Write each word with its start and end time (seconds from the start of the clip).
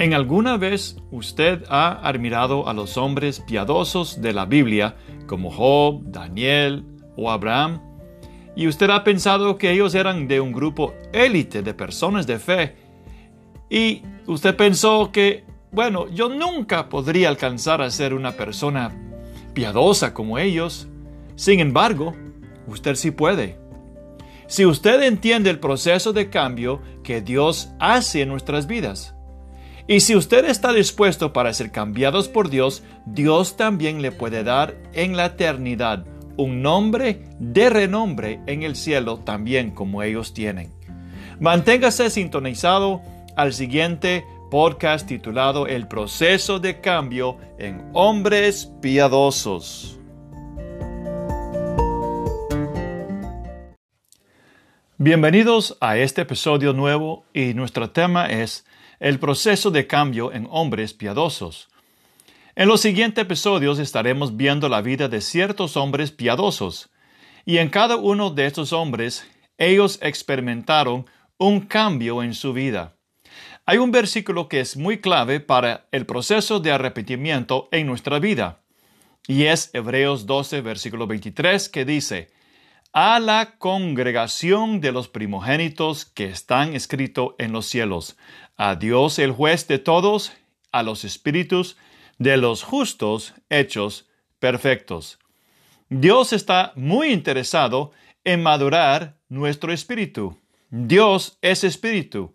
¿En 0.00 0.14
alguna 0.14 0.56
vez 0.56 0.96
usted 1.10 1.62
ha 1.68 2.08
admirado 2.08 2.66
a 2.66 2.72
los 2.72 2.96
hombres 2.96 3.40
piadosos 3.40 4.22
de 4.22 4.32
la 4.32 4.46
Biblia 4.46 4.96
como 5.26 5.50
Job, 5.50 6.04
Daniel 6.06 6.86
o 7.18 7.30
Abraham? 7.30 7.82
Y 8.56 8.66
usted 8.66 8.88
ha 8.88 9.04
pensado 9.04 9.58
que 9.58 9.70
ellos 9.70 9.94
eran 9.94 10.26
de 10.26 10.40
un 10.40 10.52
grupo 10.52 10.94
élite 11.12 11.60
de 11.60 11.74
personas 11.74 12.26
de 12.26 12.38
fe. 12.38 12.76
Y 13.68 14.00
usted 14.26 14.56
pensó 14.56 15.10
que, 15.12 15.44
bueno, 15.70 16.08
yo 16.08 16.30
nunca 16.30 16.88
podría 16.88 17.28
alcanzar 17.28 17.82
a 17.82 17.90
ser 17.90 18.14
una 18.14 18.32
persona 18.32 18.96
piadosa 19.52 20.14
como 20.14 20.38
ellos. 20.38 20.88
Sin 21.34 21.60
embargo, 21.60 22.14
usted 22.66 22.94
sí 22.94 23.10
puede. 23.10 23.58
Si 24.46 24.64
usted 24.64 25.02
entiende 25.02 25.50
el 25.50 25.60
proceso 25.60 26.14
de 26.14 26.30
cambio 26.30 26.80
que 27.04 27.20
Dios 27.20 27.68
hace 27.78 28.22
en 28.22 28.30
nuestras 28.30 28.66
vidas, 28.66 29.14
y 29.90 29.98
si 29.98 30.14
usted 30.14 30.44
está 30.44 30.72
dispuesto 30.72 31.32
para 31.32 31.52
ser 31.52 31.72
cambiados 31.72 32.28
por 32.28 32.48
Dios, 32.48 32.84
Dios 33.06 33.56
también 33.56 34.02
le 34.02 34.12
puede 34.12 34.44
dar 34.44 34.76
en 34.92 35.16
la 35.16 35.26
eternidad 35.26 36.06
un 36.36 36.62
nombre 36.62 37.24
de 37.40 37.70
renombre 37.70 38.40
en 38.46 38.62
el 38.62 38.76
cielo 38.76 39.18
también 39.18 39.72
como 39.72 40.04
ellos 40.04 40.32
tienen. 40.32 40.72
Manténgase 41.40 42.08
sintonizado 42.08 43.02
al 43.34 43.52
siguiente 43.52 44.24
podcast 44.48 45.08
titulado 45.08 45.66
El 45.66 45.88
proceso 45.88 46.60
de 46.60 46.80
cambio 46.80 47.38
en 47.58 47.90
hombres 47.92 48.70
piadosos. 48.80 49.98
Bienvenidos 54.98 55.76
a 55.80 55.96
este 55.96 56.22
episodio 56.22 56.74
nuevo 56.74 57.24
y 57.34 57.54
nuestro 57.54 57.90
tema 57.90 58.26
es 58.26 58.64
el 59.00 59.18
proceso 59.18 59.70
de 59.70 59.86
cambio 59.86 60.32
en 60.32 60.46
hombres 60.50 60.92
piadosos. 60.92 61.68
En 62.54 62.68
los 62.68 62.82
siguientes 62.82 63.22
episodios 63.22 63.78
estaremos 63.78 64.36
viendo 64.36 64.68
la 64.68 64.82
vida 64.82 65.08
de 65.08 65.22
ciertos 65.22 65.78
hombres 65.78 66.10
piadosos, 66.10 66.90
y 67.46 67.56
en 67.56 67.70
cada 67.70 67.96
uno 67.96 68.28
de 68.28 68.44
estos 68.44 68.74
hombres 68.74 69.26
ellos 69.56 69.98
experimentaron 70.02 71.06
un 71.38 71.60
cambio 71.62 72.22
en 72.22 72.34
su 72.34 72.52
vida. 72.52 72.96
Hay 73.64 73.78
un 73.78 73.90
versículo 73.90 74.48
que 74.48 74.60
es 74.60 74.76
muy 74.76 75.00
clave 75.00 75.40
para 75.40 75.88
el 75.92 76.04
proceso 76.04 76.60
de 76.60 76.72
arrepentimiento 76.72 77.68
en 77.72 77.86
nuestra 77.86 78.18
vida, 78.18 78.60
y 79.26 79.44
es 79.44 79.70
Hebreos 79.72 80.26
12, 80.26 80.60
versículo 80.60 81.06
23, 81.06 81.70
que 81.70 81.86
dice, 81.86 82.28
a 82.92 83.20
la 83.20 83.54
congregación 83.58 84.80
de 84.80 84.90
los 84.90 85.08
primogénitos 85.08 86.04
que 86.04 86.24
están 86.24 86.74
escritos 86.74 87.34
en 87.38 87.52
los 87.52 87.66
cielos, 87.66 88.16
a 88.62 88.74
Dios 88.74 89.18
el 89.18 89.32
juez 89.32 89.66
de 89.68 89.78
todos, 89.78 90.34
a 90.70 90.82
los 90.82 91.04
espíritus 91.04 91.78
de 92.18 92.36
los 92.36 92.62
justos 92.62 93.32
hechos 93.48 94.06
perfectos. 94.38 95.18
Dios 95.88 96.34
está 96.34 96.74
muy 96.76 97.08
interesado 97.10 97.92
en 98.22 98.42
madurar 98.42 99.16
nuestro 99.30 99.72
espíritu. 99.72 100.36
Dios 100.68 101.38
es 101.40 101.64
espíritu, 101.64 102.34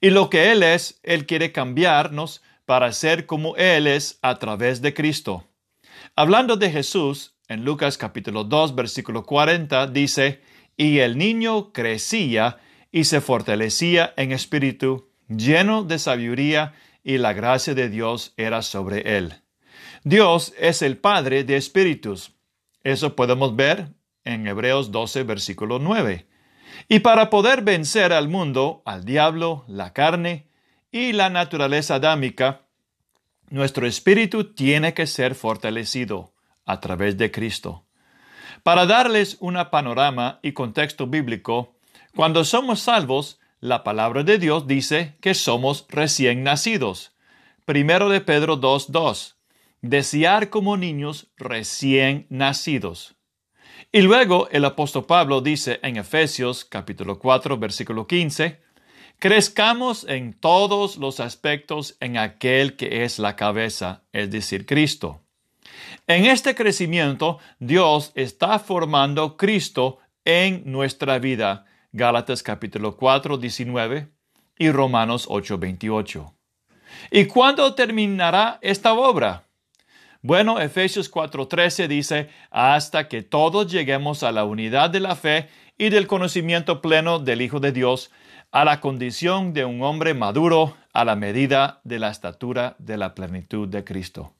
y 0.00 0.08
lo 0.08 0.30
que 0.30 0.50
Él 0.50 0.62
es, 0.62 0.98
Él 1.02 1.26
quiere 1.26 1.52
cambiarnos 1.52 2.42
para 2.64 2.90
ser 2.92 3.26
como 3.26 3.54
Él 3.56 3.86
es 3.86 4.18
a 4.22 4.36
través 4.38 4.80
de 4.80 4.94
Cristo. 4.94 5.44
Hablando 6.14 6.56
de 6.56 6.70
Jesús, 6.70 7.34
en 7.48 7.66
Lucas 7.66 7.98
capítulo 7.98 8.44
2, 8.44 8.74
versículo 8.74 9.26
40, 9.26 9.88
dice, 9.88 10.40
y 10.74 11.00
el 11.00 11.18
niño 11.18 11.74
crecía 11.74 12.60
y 12.90 13.04
se 13.04 13.20
fortalecía 13.20 14.14
en 14.16 14.32
espíritu 14.32 15.10
lleno 15.28 15.84
de 15.84 15.98
sabiduría 15.98 16.74
y 17.02 17.18
la 17.18 17.32
gracia 17.32 17.74
de 17.74 17.88
Dios 17.88 18.34
era 18.36 18.62
sobre 18.62 19.16
él. 19.16 19.34
Dios 20.04 20.54
es 20.58 20.82
el 20.82 20.98
Padre 20.98 21.44
de 21.44 21.56
espíritus. 21.56 22.32
Eso 22.84 23.16
podemos 23.16 23.56
ver 23.56 23.88
en 24.24 24.46
Hebreos 24.46 24.92
12, 24.92 25.22
versículo 25.24 25.78
9. 25.78 26.26
Y 26.88 27.00
para 27.00 27.30
poder 27.30 27.62
vencer 27.62 28.12
al 28.12 28.28
mundo, 28.28 28.82
al 28.84 29.04
diablo, 29.04 29.64
la 29.68 29.92
carne 29.92 30.48
y 30.90 31.12
la 31.12 31.30
naturaleza 31.30 31.96
adámica, 31.96 32.62
nuestro 33.48 33.86
espíritu 33.86 34.54
tiene 34.54 34.94
que 34.94 35.06
ser 35.06 35.34
fortalecido 35.34 36.32
a 36.64 36.80
través 36.80 37.16
de 37.16 37.30
Cristo. 37.30 37.84
Para 38.62 38.86
darles 38.86 39.36
un 39.40 39.58
panorama 39.70 40.40
y 40.42 40.52
contexto 40.52 41.06
bíblico, 41.06 41.76
cuando 42.14 42.44
somos 42.44 42.80
salvos, 42.80 43.38
la 43.60 43.84
palabra 43.84 44.22
de 44.22 44.38
Dios 44.38 44.66
dice 44.66 45.16
que 45.20 45.34
somos 45.34 45.86
recién 45.88 46.42
nacidos. 46.42 47.12
Primero 47.64 48.08
de 48.08 48.20
Pedro 48.20 48.60
2.2. 48.60 49.34
Desear 49.82 50.50
como 50.50 50.76
niños 50.76 51.28
recién 51.36 52.26
nacidos. 52.28 53.16
Y 53.92 54.02
luego 54.02 54.48
el 54.50 54.64
apóstol 54.64 55.06
Pablo 55.06 55.40
dice 55.40 55.80
en 55.82 55.96
Efesios 55.96 56.64
capítulo 56.64 57.18
4 57.18 57.58
versículo 57.58 58.06
15, 58.06 58.60
crezcamos 59.18 60.04
en 60.08 60.32
todos 60.34 60.96
los 60.96 61.20
aspectos 61.20 61.96
en 62.00 62.18
aquel 62.18 62.76
que 62.76 63.04
es 63.04 63.18
la 63.18 63.36
cabeza, 63.36 64.02
es 64.12 64.30
decir, 64.30 64.66
Cristo. 64.66 65.22
En 66.06 66.26
este 66.26 66.54
crecimiento, 66.54 67.38
Dios 67.58 68.12
está 68.14 68.58
formando 68.58 69.36
Cristo 69.36 69.98
en 70.24 70.62
nuestra 70.64 71.18
vida 71.18 71.65
Gálatas 71.96 72.42
capítulo 72.42 72.94
4, 72.94 73.38
19 73.38 74.08
y 74.58 74.70
Romanos 74.70 75.24
8, 75.30 75.56
28. 75.56 76.34
¿Y 77.10 77.24
cuándo 77.24 77.74
terminará 77.74 78.58
esta 78.60 78.92
obra? 78.92 79.44
Bueno, 80.20 80.60
Efesios 80.60 81.10
4:13 81.10 81.88
dice, 81.88 82.28
hasta 82.50 83.08
que 83.08 83.22
todos 83.22 83.72
lleguemos 83.72 84.22
a 84.24 84.30
la 84.30 84.44
unidad 84.44 84.90
de 84.90 85.00
la 85.00 85.16
fe 85.16 85.48
y 85.78 85.88
del 85.88 86.06
conocimiento 86.06 86.82
pleno 86.82 87.18
del 87.18 87.40
Hijo 87.40 87.60
de 87.60 87.72
Dios, 87.72 88.10
a 88.52 88.66
la 88.66 88.82
condición 88.82 89.54
de 89.54 89.64
un 89.64 89.82
hombre 89.82 90.12
maduro 90.12 90.76
a 90.92 91.02
la 91.06 91.16
medida 91.16 91.80
de 91.82 91.98
la 91.98 92.10
estatura 92.10 92.76
de 92.78 92.98
la 92.98 93.14
plenitud 93.14 93.68
de 93.68 93.84
Cristo. 93.84 94.34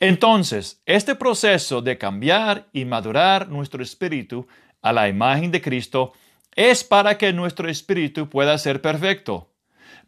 Entonces, 0.00 0.80
este 0.86 1.14
proceso 1.16 1.82
de 1.82 1.98
cambiar 1.98 2.66
y 2.72 2.86
madurar 2.86 3.50
nuestro 3.50 3.82
espíritu 3.82 4.48
a 4.80 4.94
la 4.94 5.06
imagen 5.10 5.50
de 5.50 5.60
Cristo 5.60 6.14
es 6.58 6.82
para 6.82 7.18
que 7.18 7.32
nuestro 7.32 7.70
espíritu 7.70 8.28
pueda 8.28 8.58
ser 8.58 8.82
perfecto. 8.82 9.54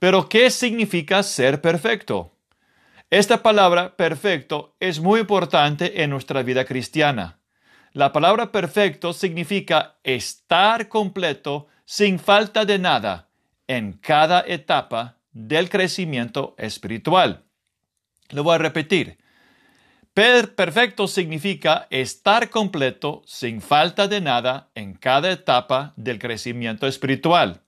Pero, 0.00 0.28
¿qué 0.28 0.50
significa 0.50 1.22
ser 1.22 1.60
perfecto? 1.60 2.32
Esta 3.08 3.40
palabra 3.40 3.96
perfecto 3.96 4.74
es 4.80 4.98
muy 4.98 5.20
importante 5.20 6.02
en 6.02 6.10
nuestra 6.10 6.42
vida 6.42 6.64
cristiana. 6.64 7.38
La 7.92 8.12
palabra 8.12 8.50
perfecto 8.50 9.12
significa 9.12 9.98
estar 10.02 10.88
completo 10.88 11.68
sin 11.84 12.18
falta 12.18 12.64
de 12.64 12.80
nada 12.80 13.28
en 13.68 13.92
cada 13.92 14.40
etapa 14.44 15.18
del 15.30 15.70
crecimiento 15.70 16.56
espiritual. 16.58 17.44
Lo 18.30 18.42
voy 18.42 18.56
a 18.56 18.58
repetir. 18.58 19.19
Perfecto 20.12 21.06
significa 21.06 21.86
estar 21.90 22.50
completo 22.50 23.22
sin 23.26 23.60
falta 23.60 24.08
de 24.08 24.20
nada 24.20 24.68
en 24.74 24.94
cada 24.94 25.30
etapa 25.30 25.92
del 25.96 26.18
crecimiento 26.18 26.88
espiritual 26.88 27.60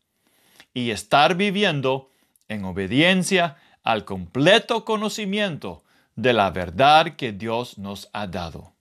y 0.75 0.91
estar 0.91 1.36
viviendo 1.36 2.10
en 2.48 2.64
obediencia 2.64 3.56
al 3.84 4.04
completo 4.04 4.84
conocimiento 4.84 5.84
de 6.16 6.32
la 6.32 6.50
verdad 6.50 7.14
que 7.16 7.32
Dios 7.32 7.78
nos 7.78 8.08
ha 8.12 8.26
dado. 8.26 8.72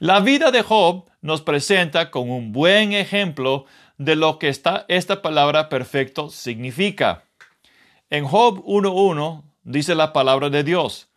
La 0.00 0.18
vida 0.20 0.50
de 0.50 0.62
Job 0.62 1.04
nos 1.20 1.42
presenta 1.42 2.10
como 2.10 2.36
un 2.36 2.52
buen 2.52 2.92
ejemplo 2.92 3.66
de 3.96 4.16
lo 4.16 4.38
que 4.38 4.48
esta 4.48 5.22
palabra 5.22 5.68
perfecto 5.68 6.30
significa. 6.30 7.24
En 8.10 8.24
Job 8.24 8.64
1.1 8.64 9.42
dice 9.64 9.94
la 9.94 10.12
palabra 10.12 10.50
de 10.50 10.64
Dios, 10.64 11.07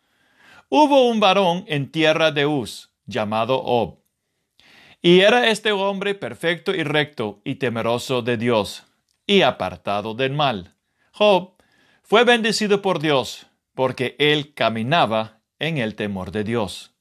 Hubo 0.74 1.06
un 1.06 1.20
varón 1.20 1.66
en 1.68 1.92
tierra 1.92 2.32
de 2.32 2.46
Uz, 2.46 2.94
llamado 3.04 3.62
Ob. 3.62 3.98
Y 5.02 5.20
era 5.20 5.50
este 5.50 5.70
hombre 5.70 6.14
perfecto 6.14 6.74
y 6.74 6.82
recto 6.82 7.42
y 7.44 7.56
temeroso 7.56 8.22
de 8.22 8.38
Dios, 8.38 8.84
y 9.26 9.42
apartado 9.42 10.14
del 10.14 10.32
mal. 10.32 10.74
Job 11.12 11.56
fue 12.02 12.24
bendecido 12.24 12.80
por 12.80 13.00
Dios, 13.00 13.48
porque 13.74 14.16
él 14.18 14.54
caminaba 14.54 15.42
en 15.58 15.76
el 15.76 15.94
temor 15.94 16.32
de 16.32 16.42
Dios. 16.42 16.94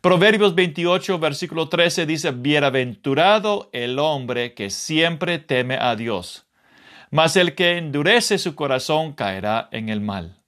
Proverbios 0.00 0.54
28, 0.54 1.18
versículo 1.18 1.68
13 1.68 2.06
dice, 2.06 2.30
Bienaventurado 2.30 3.68
el 3.74 3.98
hombre 3.98 4.54
que 4.54 4.70
siempre 4.70 5.38
teme 5.38 5.76
a 5.78 5.94
Dios, 5.94 6.46
mas 7.10 7.36
el 7.36 7.54
que 7.54 7.76
endurece 7.76 8.38
su 8.38 8.54
corazón 8.54 9.12
caerá 9.12 9.68
en 9.72 9.90
el 9.90 10.00
mal. 10.00 10.39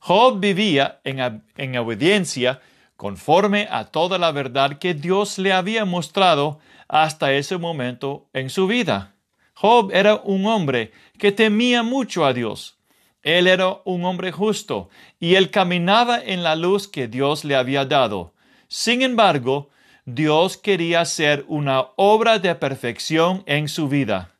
Job 0.00 0.40
vivía 0.40 1.00
en, 1.04 1.76
obediencia 1.76 2.60
conforme 2.96 3.68
a 3.70 3.84
toda 3.84 4.16
la 4.18 4.32
verdad 4.32 4.78
que 4.78 4.94
Dios 4.94 5.38
le 5.38 5.52
había 5.52 5.84
mostrado 5.84 6.58
hasta 6.88 7.34
ese 7.34 7.58
momento 7.58 8.26
en 8.32 8.48
su 8.48 8.66
vida. 8.66 9.14
Job 9.52 9.90
era 9.92 10.16
un 10.16 10.46
hombre 10.46 10.92
que 11.18 11.32
temía 11.32 11.82
mucho 11.82 12.24
a 12.24 12.32
Dios 12.32 12.78
Él 13.22 13.46
era 13.46 13.76
un 13.84 14.06
hombre 14.06 14.32
justo 14.32 14.88
y 15.18 15.34
él 15.34 15.50
caminaba 15.50 16.18
en 16.18 16.42
la 16.42 16.56
luz 16.56 16.88
que 16.88 17.06
Dios 17.06 17.44
le 17.44 17.54
había 17.54 17.84
dado. 17.84 18.32
Sin 18.68 19.02
embargo, 19.02 19.68
Dios 20.06 20.56
quería 20.56 21.02
hacer 21.02 21.44
una 21.46 21.88
obra 21.96 22.38
de 22.38 22.54
perfección 22.54 23.42
en 23.44 23.68
su 23.68 23.88
vida. 23.88 24.34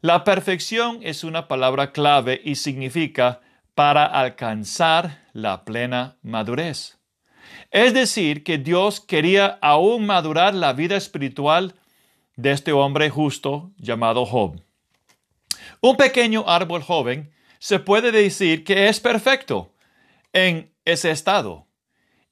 La 0.00 0.24
perfección 0.24 1.00
es 1.02 1.22
una 1.24 1.46
palabra 1.46 1.92
clave 1.92 2.40
y 2.42 2.54
significa 2.54 3.41
para 3.74 4.04
alcanzar 4.04 5.22
la 5.32 5.64
plena 5.64 6.18
madurez. 6.22 6.98
Es 7.70 7.94
decir, 7.94 8.44
que 8.44 8.58
Dios 8.58 9.00
quería 9.00 9.58
aún 9.62 10.06
madurar 10.06 10.54
la 10.54 10.72
vida 10.72 10.96
espiritual 10.96 11.74
de 12.36 12.52
este 12.52 12.72
hombre 12.72 13.08
justo 13.10 13.72
llamado 13.78 14.26
Job. 14.26 14.62
Un 15.80 15.96
pequeño 15.96 16.44
árbol 16.46 16.82
joven 16.82 17.32
se 17.58 17.78
puede 17.78 18.12
decir 18.12 18.64
que 18.64 18.88
es 18.88 19.00
perfecto 19.00 19.72
en 20.32 20.72
ese 20.84 21.10
estado 21.10 21.66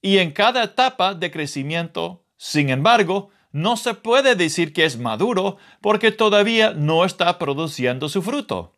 y 0.03 0.19
en 0.19 0.33
cada 0.33 0.65
etapa 0.65 1.15
de 1.15 1.31
crecimiento. 1.31 2.25
Sin 2.37 2.71
embargo, 2.71 3.31
no 3.53 3.77
se 3.77 3.95
puede 3.95 4.35
decir 4.35 4.73
que 4.73 4.85
es 4.85 4.99
maduro 4.99 5.57
porque 5.81 6.13
todavía 6.13 6.73
no 6.73 7.05
está 7.05 7.39
produciendo 7.39 8.09
su 8.09 8.23
fruto. 8.23 8.77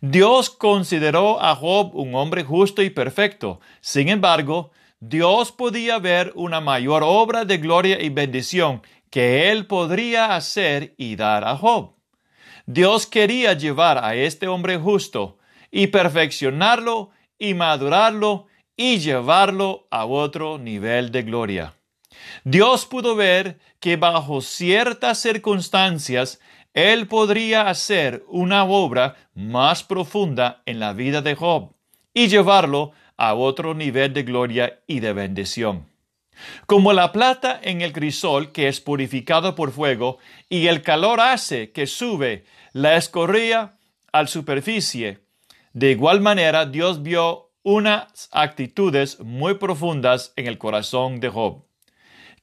Dios 0.00 0.50
consideró 0.50 1.42
a 1.42 1.54
Job 1.54 1.94
un 1.94 2.14
hombre 2.14 2.44
justo 2.44 2.82
y 2.82 2.90
perfecto. 2.90 3.60
Sin 3.80 4.08
embargo, 4.08 4.72
Dios 5.00 5.52
podía 5.52 5.98
ver 5.98 6.32
una 6.34 6.60
mayor 6.60 7.02
obra 7.04 7.44
de 7.44 7.58
gloria 7.58 8.00
y 8.00 8.08
bendición 8.08 8.82
que 9.10 9.50
él 9.50 9.66
podría 9.66 10.34
hacer 10.34 10.94
y 10.96 11.16
dar 11.16 11.44
a 11.44 11.56
Job. 11.56 11.94
Dios 12.66 13.06
quería 13.06 13.52
llevar 13.52 14.04
a 14.04 14.14
este 14.14 14.48
hombre 14.48 14.76
justo 14.76 15.38
y 15.70 15.88
perfeccionarlo 15.88 17.10
y 17.38 17.54
madurarlo 17.54 18.46
y 18.76 18.98
llevarlo 18.98 19.86
a 19.90 20.04
otro 20.04 20.58
nivel 20.58 21.12
de 21.12 21.22
gloria. 21.22 21.74
Dios 22.44 22.86
pudo 22.86 23.14
ver 23.14 23.58
que 23.80 23.96
bajo 23.96 24.40
ciertas 24.40 25.20
circunstancias 25.20 26.40
él 26.76 27.08
podría 27.08 27.70
hacer 27.70 28.22
una 28.28 28.64
obra 28.64 29.16
más 29.34 29.82
profunda 29.82 30.62
en 30.66 30.78
la 30.78 30.92
vida 30.92 31.22
de 31.22 31.34
Job 31.34 31.72
y 32.12 32.28
llevarlo 32.28 32.92
a 33.16 33.32
otro 33.32 33.72
nivel 33.72 34.12
de 34.12 34.24
gloria 34.24 34.80
y 34.86 35.00
de 35.00 35.14
bendición. 35.14 35.86
Como 36.66 36.92
la 36.92 37.12
plata 37.12 37.58
en 37.62 37.80
el 37.80 37.94
crisol 37.94 38.52
que 38.52 38.68
es 38.68 38.82
purificado 38.82 39.54
por 39.54 39.72
fuego 39.72 40.18
y 40.50 40.66
el 40.66 40.82
calor 40.82 41.18
hace 41.18 41.72
que 41.72 41.86
sube 41.86 42.44
la 42.74 42.96
escorría 42.96 43.78
a 44.12 44.22
la 44.22 44.28
superficie, 44.28 45.20
de 45.72 45.92
igual 45.92 46.20
manera 46.20 46.66
Dios 46.66 47.02
vio 47.02 47.52
unas 47.62 48.28
actitudes 48.32 49.18
muy 49.20 49.54
profundas 49.54 50.34
en 50.36 50.46
el 50.46 50.58
corazón 50.58 51.20
de 51.20 51.30
Job, 51.30 51.65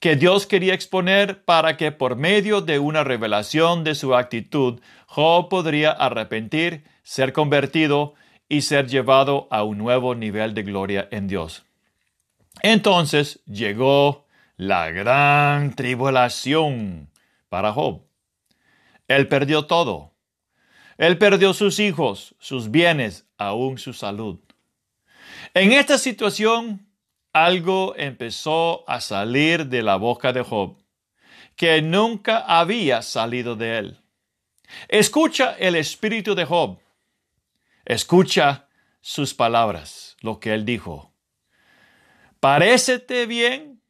que 0.04 0.18
Dios 0.18 0.48
quería 0.48 0.74
exponer 0.74 1.46
para 1.46 1.78
que 1.78 1.94
por 1.94 2.18
medio 2.18 2.60
de 2.60 2.78
una 2.78 3.06
revelación 3.06 3.86
de 3.86 3.96
su 3.96 4.16
actitud, 4.16 4.82
Job 5.06 5.48
podría 5.48 5.92
arrepentir, 5.92 6.84
ser 7.04 7.32
convertido 7.32 8.14
y 8.50 8.64
ser 8.64 8.90
llevado 8.90 9.48
a 9.50 9.64
un 9.64 9.78
nuevo 9.78 10.14
nivel 10.14 10.54
de 10.56 10.64
gloria 10.64 11.08
en 11.10 11.30
Dios. 11.30 11.64
Entonces 12.62 13.40
llegó 13.46 14.28
la 14.58 14.92
gran 14.92 15.74
tribulación 15.74 17.10
para 17.48 17.72
Job. 17.72 18.02
Él 19.08 19.30
perdió 19.30 19.68
todo. 19.68 20.12
Él 20.98 21.18
perdió 21.18 21.54
sus 21.54 21.80
hijos, 21.80 22.36
sus 22.40 22.72
bienes, 22.72 23.26
aún 23.38 23.78
su 23.78 23.94
salud. 23.94 24.38
En 25.54 25.72
esta 25.72 25.98
situación, 25.98 26.93
algo 27.34 27.96
empezó 27.98 28.88
a 28.88 29.02
salir 29.02 29.66
de 29.66 29.82
la 29.82 29.96
boca 29.96 30.32
de 30.32 30.44
Job, 30.44 30.78
que 31.56 31.82
nunca 31.82 32.40
había 32.40 33.02
salido 33.02 33.56
de 33.56 33.80
él. 33.80 34.00
Escucha 34.88 35.56
el 35.58 35.76
espíritu 35.76 36.36
de 36.36 36.46
Job. 36.46 36.80
Escucha 37.86 38.70
sus 39.02 39.34
palabras, 39.34 40.16
lo 40.22 40.40
que 40.40 40.54
él 40.54 40.64
dijo. 40.64 41.14
¿Parécete 42.40 43.26
bien 43.26 43.82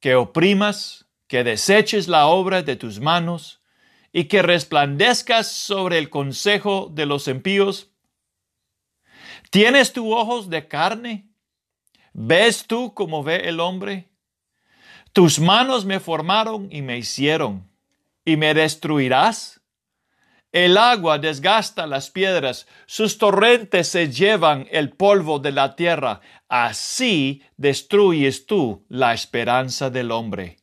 que 0.00 0.14
oprimas, 0.14 1.06
que 1.28 1.44
deseches 1.44 2.08
la 2.08 2.26
obra 2.26 2.62
de 2.62 2.76
tus 2.76 2.98
manos 2.98 3.62
y 4.12 4.24
que 4.24 4.42
resplandezcas 4.42 5.50
sobre 5.50 5.98
el 5.98 6.08
consejo 6.08 6.90
de 6.92 7.06
los 7.06 7.28
impíos? 7.28 7.90
¿Tienes 9.50 9.92
tus 9.92 10.06
ojos 10.08 10.50
de 10.50 10.66
carne? 10.66 11.33
¿Ves 12.16 12.68
tú 12.68 12.94
como 12.94 13.24
ve 13.24 13.48
el 13.48 13.58
hombre? 13.58 14.08
Tus 15.12 15.40
manos 15.40 15.84
me 15.84 15.98
formaron 15.98 16.68
y 16.70 16.80
me 16.80 16.96
hicieron, 16.96 17.68
y 18.24 18.36
me 18.36 18.54
destruirás. 18.54 19.60
El 20.52 20.76
agua 20.78 21.18
desgasta 21.18 21.88
las 21.88 22.10
piedras, 22.10 22.68
sus 22.86 23.18
torrentes 23.18 23.88
se 23.88 24.12
llevan 24.12 24.68
el 24.70 24.90
polvo 24.90 25.40
de 25.40 25.50
la 25.50 25.74
tierra. 25.74 26.20
Así 26.48 27.42
destruyes 27.56 28.46
tú 28.46 28.86
la 28.88 29.12
esperanza 29.12 29.90
del 29.90 30.12
hombre. 30.12 30.58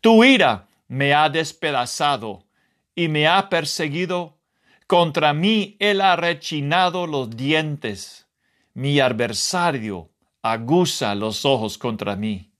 Tu 0.00 0.24
ira 0.24 0.66
me 0.88 1.12
ha 1.12 1.28
despedazado 1.28 2.46
y 2.94 3.08
me 3.08 3.28
ha 3.28 3.50
perseguido. 3.50 4.38
Contra 4.86 5.34
mí 5.34 5.76
él 5.78 6.00
ha 6.00 6.16
rechinado 6.16 7.06
los 7.06 7.36
dientes. 7.36 8.26
Mi 8.72 8.98
adversario 8.98 10.10
aguza 10.42 11.14
los 11.14 11.44
ojos 11.44 11.78
contra 11.78 12.16
mí. 12.16 12.52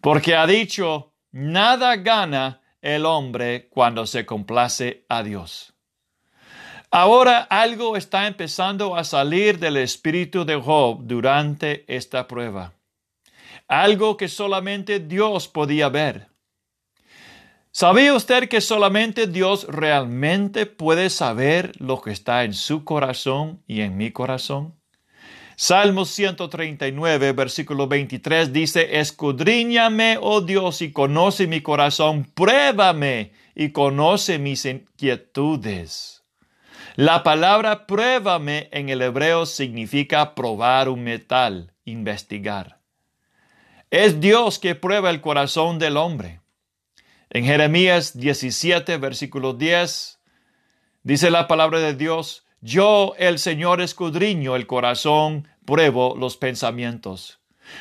Porque 0.00 0.34
ha 0.34 0.46
dicho, 0.46 1.14
nada 1.30 1.96
gana 1.96 2.60
el 2.80 3.06
hombre 3.06 3.68
cuando 3.68 4.06
se 4.06 4.26
complace 4.26 5.06
a 5.08 5.22
Dios. 5.22 5.72
Ahora 6.90 7.38
algo 7.38 7.96
está 7.96 8.26
empezando 8.26 8.96
a 8.96 9.04
salir 9.04 9.58
del 9.58 9.78
espíritu 9.78 10.44
de 10.44 10.56
Job 10.56 11.00
durante 11.04 11.84
esta 11.86 12.28
prueba. 12.28 12.74
Algo 13.66 14.18
que 14.18 14.28
solamente 14.28 15.00
Dios 15.00 15.48
podía 15.48 15.88
ver. 15.88 16.28
¿Sabía 17.70 18.12
usted 18.12 18.50
que 18.50 18.60
solamente 18.60 19.26
Dios 19.26 19.66
realmente 19.66 20.66
puede 20.66 21.08
saber 21.08 21.72
lo 21.80 22.02
que 22.02 22.10
está 22.10 22.44
en 22.44 22.52
su 22.52 22.84
corazón 22.84 23.62
y 23.66 23.80
en 23.80 23.96
mi 23.96 24.10
corazón? 24.10 24.81
Salmo 25.62 26.06
139, 26.06 27.30
versículo 27.34 27.86
23 27.86 28.52
dice, 28.52 28.98
Escudriñame, 28.98 30.18
oh 30.20 30.40
Dios, 30.40 30.82
y 30.82 30.90
conoce 30.90 31.46
mi 31.46 31.60
corazón, 31.60 32.24
pruébame 32.24 33.30
y 33.54 33.70
conoce 33.70 34.40
mis 34.40 34.64
inquietudes. 34.64 36.24
La 36.96 37.22
palabra 37.22 37.86
pruébame 37.86 38.70
en 38.72 38.88
el 38.88 39.02
hebreo 39.02 39.46
significa 39.46 40.34
probar 40.34 40.88
un 40.88 41.04
metal, 41.04 41.72
investigar. 41.84 42.80
Es 43.92 44.18
Dios 44.18 44.58
que 44.58 44.74
prueba 44.74 45.10
el 45.10 45.20
corazón 45.20 45.78
del 45.78 45.96
hombre. 45.96 46.40
En 47.30 47.44
Jeremías 47.44 48.18
17, 48.18 48.96
versículo 48.96 49.52
10, 49.52 50.18
dice 51.04 51.30
la 51.30 51.46
palabra 51.46 51.78
de 51.78 51.94
Dios, 51.94 52.44
yo 52.64 53.14
el 53.18 53.40
Señor 53.40 53.80
escudriño 53.80 54.54
el 54.54 54.68
corazón, 54.68 55.48
pruebo 55.64 56.16
los 56.18 56.36
pensamientos. 56.36 57.40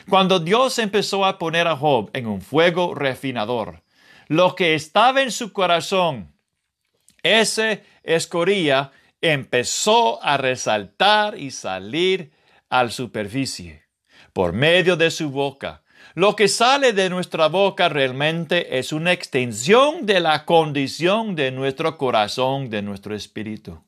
Cuando 0.10 0.40
Dios 0.40 0.80
empezó 0.80 1.26
a 1.26 1.38
poner 1.38 1.68
a 1.68 1.76
Job 1.76 2.10
en 2.14 2.28
un 2.28 2.42
fuego 2.42 2.94
refinador, 2.94 3.84
lo 4.28 4.56
que 4.56 4.76
estaba 4.76 5.22
en 5.22 5.32
su 5.32 5.52
corazón, 5.52 6.34
ese 7.24 7.84
escoría 8.04 8.92
empezó 9.22 10.24
a 10.24 10.38
resaltar 10.38 11.38
y 11.38 11.52
salir 11.52 12.32
a 12.70 12.84
la 12.84 12.90
superficie 12.90 13.84
por 14.34 14.54
medio 14.54 14.96
de 14.96 15.12
su 15.12 15.30
boca. 15.30 15.84
Lo 16.16 16.36
que 16.36 16.48
sale 16.48 16.94
de 16.94 17.10
nuestra 17.10 17.48
boca 17.48 17.88
realmente 17.90 18.80
es 18.80 18.92
una 18.92 19.12
extensión 19.12 20.06
de 20.06 20.20
la 20.20 20.46
condición 20.46 21.36
de 21.36 21.52
nuestro 21.52 21.98
corazón, 21.98 22.70
de 22.70 22.82
nuestro 22.82 23.16
espíritu. 23.16 23.84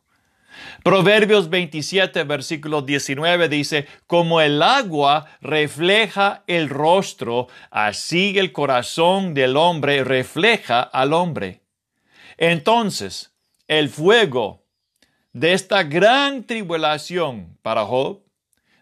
Proverbios 0.84 1.50
27, 1.50 2.24
versículo 2.24 2.82
19 2.82 3.50
dice, 3.50 3.88
como 4.08 4.42
el 4.42 4.62
agua 4.62 5.26
refleja 5.42 6.44
el 6.48 6.70
rostro, 6.70 7.48
así 7.72 8.38
el 8.38 8.52
corazón 8.52 9.34
del 9.34 9.58
hombre 9.58 10.04
refleja 10.04 10.82
al 10.82 11.14
hombre. 11.14 11.62
Entonces, 12.38 13.34
el 13.68 13.90
fuego 13.90 14.66
de 15.32 15.54
esta 15.54 15.84
gran 15.84 16.44
tribulación 16.46 17.58
para 17.62 17.86
Job, 17.86 18.22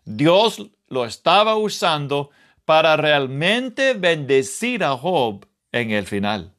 Dios 0.06 0.72
lo 0.88 1.06
estaba 1.06 1.56
usando 1.56 2.32
para 2.66 2.98
realmente 2.98 3.94
bendecir 3.94 4.84
a 4.84 4.98
Job 4.98 5.48
en 5.72 5.92
el 5.92 6.06
final. 6.06 6.54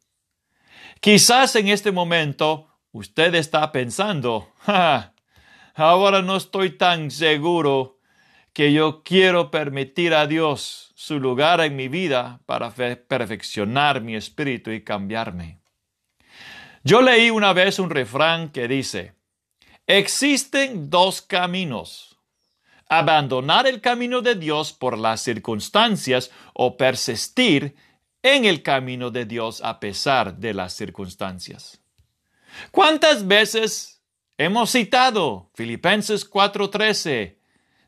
Quizás 1.00 1.56
en 1.56 1.68
este 1.68 1.90
momento 1.90 2.68
usted 2.92 3.34
está 3.34 3.72
pensando, 3.72 4.51
ahora 5.74 6.22
no 6.22 6.36
estoy 6.36 6.70
tan 6.76 7.10
seguro 7.10 7.98
que 8.52 8.72
yo 8.72 9.02
quiero 9.02 9.50
permitir 9.50 10.14
a 10.14 10.26
Dios 10.26 10.92
su 10.94 11.18
lugar 11.18 11.60
en 11.60 11.74
mi 11.74 11.88
vida 11.88 12.40
para 12.46 12.70
perfeccionar 12.70 14.02
mi 14.02 14.14
espíritu 14.14 14.70
y 14.70 14.84
cambiarme. 14.84 15.60
Yo 16.84 17.00
leí 17.00 17.30
una 17.30 17.52
vez 17.52 17.78
un 17.78 17.90
refrán 17.90 18.50
que 18.50 18.68
dice, 18.68 19.14
existen 19.86 20.90
dos 20.90 21.22
caminos, 21.22 22.18
abandonar 22.88 23.66
el 23.66 23.80
camino 23.80 24.20
de 24.20 24.34
Dios 24.34 24.72
por 24.72 24.98
las 24.98 25.22
circunstancias 25.22 26.30
o 26.54 26.76
persistir 26.76 27.74
en 28.22 28.44
el 28.44 28.62
camino 28.62 29.10
de 29.10 29.24
Dios 29.24 29.62
a 29.62 29.80
pesar 29.80 30.36
de 30.36 30.54
las 30.54 30.72
circunstancias. 30.74 31.80
¿Cuántas 32.70 33.26
veces 33.26 33.91
hemos 34.44 34.70
citado 34.70 35.50
Filipenses 35.54 36.28
4:13? 36.28 37.38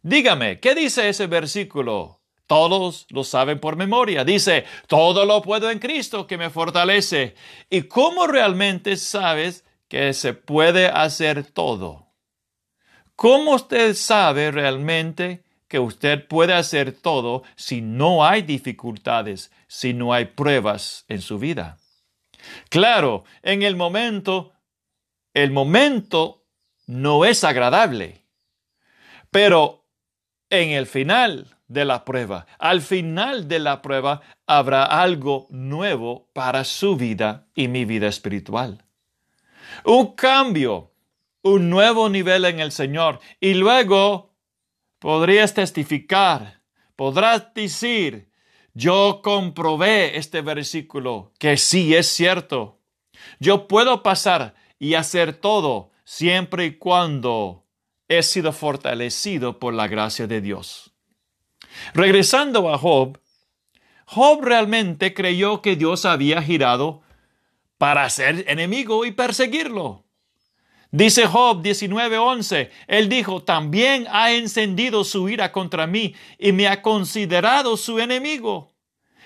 Dígame, 0.02 0.60
¿qué 0.60 0.74
dice 0.74 1.08
ese 1.08 1.26
versículo? 1.26 2.20
Todos 2.46 3.06
lo 3.08 3.24
saben 3.24 3.58
por 3.58 3.76
memoria. 3.76 4.24
Dice, 4.24 4.64
todo 4.86 5.24
lo 5.24 5.40
puedo 5.40 5.70
en 5.70 5.78
Cristo 5.78 6.26
que 6.26 6.36
me 6.36 6.50
fortalece. 6.50 7.34
¿Y 7.70 7.82
cómo 7.84 8.26
realmente 8.26 8.96
sabes 8.96 9.64
que 9.88 10.12
se 10.12 10.34
puede 10.34 10.88
hacer 10.88 11.44
todo? 11.44 12.08
¿Cómo 13.16 13.54
usted 13.54 13.94
sabe 13.94 14.50
realmente 14.50 15.44
que 15.68 15.78
usted 15.78 16.26
puede 16.28 16.52
hacer 16.52 16.92
todo 16.92 17.42
si 17.56 17.80
no 17.80 18.26
hay 18.26 18.42
dificultades, 18.42 19.50
si 19.66 19.94
no 19.94 20.12
hay 20.12 20.26
pruebas 20.26 21.06
en 21.08 21.22
su 21.22 21.38
vida? 21.38 21.78
Claro, 22.68 23.24
en 23.42 23.62
el 23.62 23.74
momento, 23.74 24.52
el 25.32 25.50
momento 25.50 26.43
no 26.86 27.24
es 27.24 27.44
agradable, 27.44 28.24
pero 29.30 29.86
en 30.50 30.70
el 30.70 30.86
final 30.86 31.56
de 31.68 31.84
la 31.84 32.04
prueba, 32.04 32.46
al 32.58 32.82
final 32.82 33.48
de 33.48 33.58
la 33.58 33.82
prueba 33.82 34.20
habrá 34.46 34.84
algo 34.84 35.46
nuevo 35.50 36.30
para 36.32 36.64
su 36.64 36.96
vida 36.96 37.48
y 37.54 37.68
mi 37.68 37.84
vida 37.84 38.06
espiritual. 38.06 38.84
Un 39.84 40.14
cambio, 40.14 40.92
un 41.42 41.70
nuevo 41.70 42.08
nivel 42.08 42.44
en 42.44 42.60
el 42.60 42.70
Señor 42.70 43.20
y 43.40 43.54
luego 43.54 44.34
podrías 44.98 45.54
testificar, 45.54 46.60
podrás 46.96 47.52
decir, 47.54 48.30
yo 48.74 49.20
comprobé 49.22 50.16
este 50.16 50.42
versículo 50.42 51.32
que 51.38 51.56
sí 51.56 51.94
es 51.94 52.08
cierto. 52.08 52.80
Yo 53.38 53.68
puedo 53.68 54.02
pasar 54.02 54.54
y 54.78 54.94
hacer 54.94 55.32
todo 55.34 55.92
siempre 56.04 56.66
y 56.66 56.78
cuando 56.78 57.64
he 58.08 58.22
sido 58.22 58.52
fortalecido 58.52 59.58
por 59.58 59.74
la 59.74 59.88
gracia 59.88 60.26
de 60.26 60.40
Dios. 60.40 60.92
Regresando 61.94 62.72
a 62.72 62.78
Job, 62.78 63.18
Job 64.06 64.42
realmente 64.42 65.14
creyó 65.14 65.62
que 65.62 65.76
Dios 65.76 66.04
había 66.04 66.42
girado 66.42 67.02
para 67.78 68.08
ser 68.10 68.44
enemigo 68.48 69.04
y 69.04 69.12
perseguirlo. 69.12 70.04
Dice 70.90 71.26
Job 71.26 71.60
19:11, 71.62 72.70
él 72.86 73.08
dijo, 73.08 73.42
también 73.42 74.06
ha 74.10 74.30
encendido 74.32 75.02
su 75.02 75.28
ira 75.28 75.50
contra 75.50 75.88
mí 75.88 76.14
y 76.38 76.52
me 76.52 76.68
ha 76.68 76.82
considerado 76.82 77.76
su 77.76 77.98
enemigo. 77.98 78.72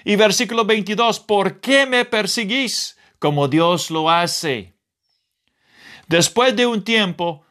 Y 0.05 0.17
versículo 0.17 0.65
22, 0.65 1.21
¿por 1.21 1.61
qué 1.61 1.85
me 1.85 2.07
perseguís 2.07 2.97
como 3.19 3.49
Dios 3.49 3.91
lo 3.91 4.09
hace? 4.09 4.78
Después 6.09 6.57
de 6.57 6.67
un 6.67 6.85
tiempo, 6.85 7.45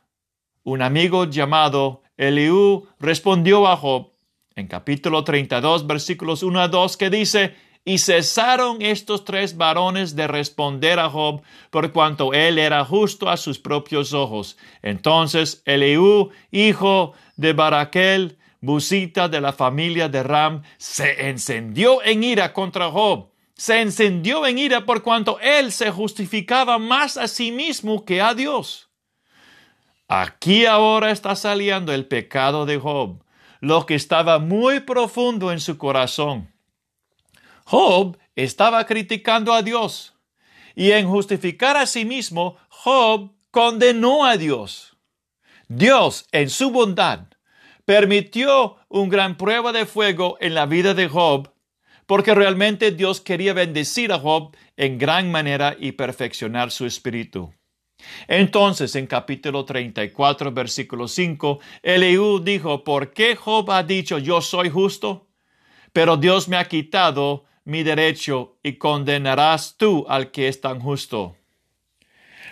un 0.64 0.82
amigo 0.82 1.26
llamado 1.26 2.02
Eliú 2.18 2.88
respondió 3.00 3.68
a 3.68 3.78
Job 3.78 4.14
en 4.56 4.66
capítulo 4.66 5.24
32 5.24 5.86
versículos 5.86 6.42
1 6.42 6.62
a 6.62 6.68
2 6.68 6.98
que 6.98 7.12
dice, 7.12 7.54
y 7.86 8.00
cesaron 8.00 8.82
estos 8.82 9.26
tres 9.26 9.58
varones 9.58 10.16
de 10.16 10.26
responder 10.26 10.98
a 10.98 11.08
Job 11.08 11.44
por 11.70 11.92
cuanto 11.92 12.34
él 12.34 12.58
era 12.58 12.84
justo 12.84 13.30
a 13.30 13.38
sus 13.38 13.60
propios 13.60 14.14
ojos. 14.14 14.58
Entonces 14.82 15.62
Eliú, 15.66 16.32
hijo 16.50 17.14
de 17.36 17.54
Baraquel, 17.54 18.40
busita 18.60 19.30
de 19.30 19.40
la 19.40 19.54
familia 19.54 20.10
de 20.10 20.24
Ram, 20.24 20.64
se 20.80 21.30
encendió 21.30 22.04
en 22.04 22.24
ira 22.24 22.54
contra 22.54 22.90
Job. 22.90 23.30
Se 23.58 23.82
encendió 23.82 24.46
en 24.46 24.60
ira 24.60 24.86
por 24.86 25.02
cuanto 25.02 25.40
él 25.40 25.72
se 25.72 25.90
justificaba 25.90 26.78
más 26.78 27.18
a 27.18 27.28
sí 27.28 27.52
mismo 27.52 28.06
que 28.06 28.22
a 28.22 28.36
Dios. 28.36 28.90
Aquí 30.08 30.66
ahora 30.66 31.12
está 31.12 31.36
saliendo 31.36 31.92
el 31.92 32.06
pecado 32.06 32.66
de 32.66 32.78
Job, 32.78 33.24
lo 33.60 33.86
que 33.86 33.96
estaba 33.96 34.40
muy 34.40 34.80
profundo 34.82 35.52
en 35.52 35.60
su 35.60 35.78
corazón. 35.78 36.54
Job 37.66 38.18
estaba 38.36 38.86
criticando 38.86 39.54
a 39.54 39.64
Dios 39.64 40.14
y 40.76 40.92
en 40.92 41.10
justificar 41.10 41.76
a 41.76 41.88
sí 41.88 42.06
mismo, 42.06 42.58
Job 42.70 43.32
condenó 43.50 44.24
a 44.24 44.38
Dios. 44.38 44.96
Dios, 45.68 46.28
en 46.32 46.52
su 46.52 46.70
bondad, 46.70 47.22
permitió 47.84 48.78
una 48.88 49.10
gran 49.10 49.38
prueba 49.38 49.72
de 49.72 49.88
fuego 49.88 50.38
en 50.40 50.54
la 50.54 50.68
vida 50.68 50.94
de 50.94 51.10
Job, 51.10 51.52
porque 52.08 52.34
realmente 52.34 52.92
Dios 52.92 53.22
quería 53.22 53.54
bendecir 53.54 54.12
a 54.12 54.18
Job 54.18 54.56
en 54.76 54.98
gran 54.98 55.30
manera 55.30 55.76
y 55.80 55.92
perfeccionar 55.92 56.72
su 56.72 56.88
espíritu. 56.88 57.54
Entonces, 58.28 58.96
en 58.96 59.08
capítulo 59.08 59.66
34, 59.66 60.52
versículo 60.52 61.08
5, 61.08 61.60
Eliú 61.84 62.40
dijo, 62.40 62.84
¿por 62.84 63.14
qué 63.14 63.36
Job 63.36 63.70
ha 63.72 63.84
dicho, 63.84 64.18
yo 64.18 64.42
soy 64.42 64.70
justo? 64.70 65.28
Pero 65.94 66.18
Dios 66.18 66.48
me 66.48 66.58
ha 66.58 66.68
quitado 66.68 67.46
mi 67.66 67.84
derecho 67.84 68.58
y 68.64 68.74
condenarás 68.74 69.76
tú 69.78 70.06
al 70.08 70.32
que 70.32 70.48
es 70.48 70.62
tan 70.62 70.80
justo. 70.80 71.36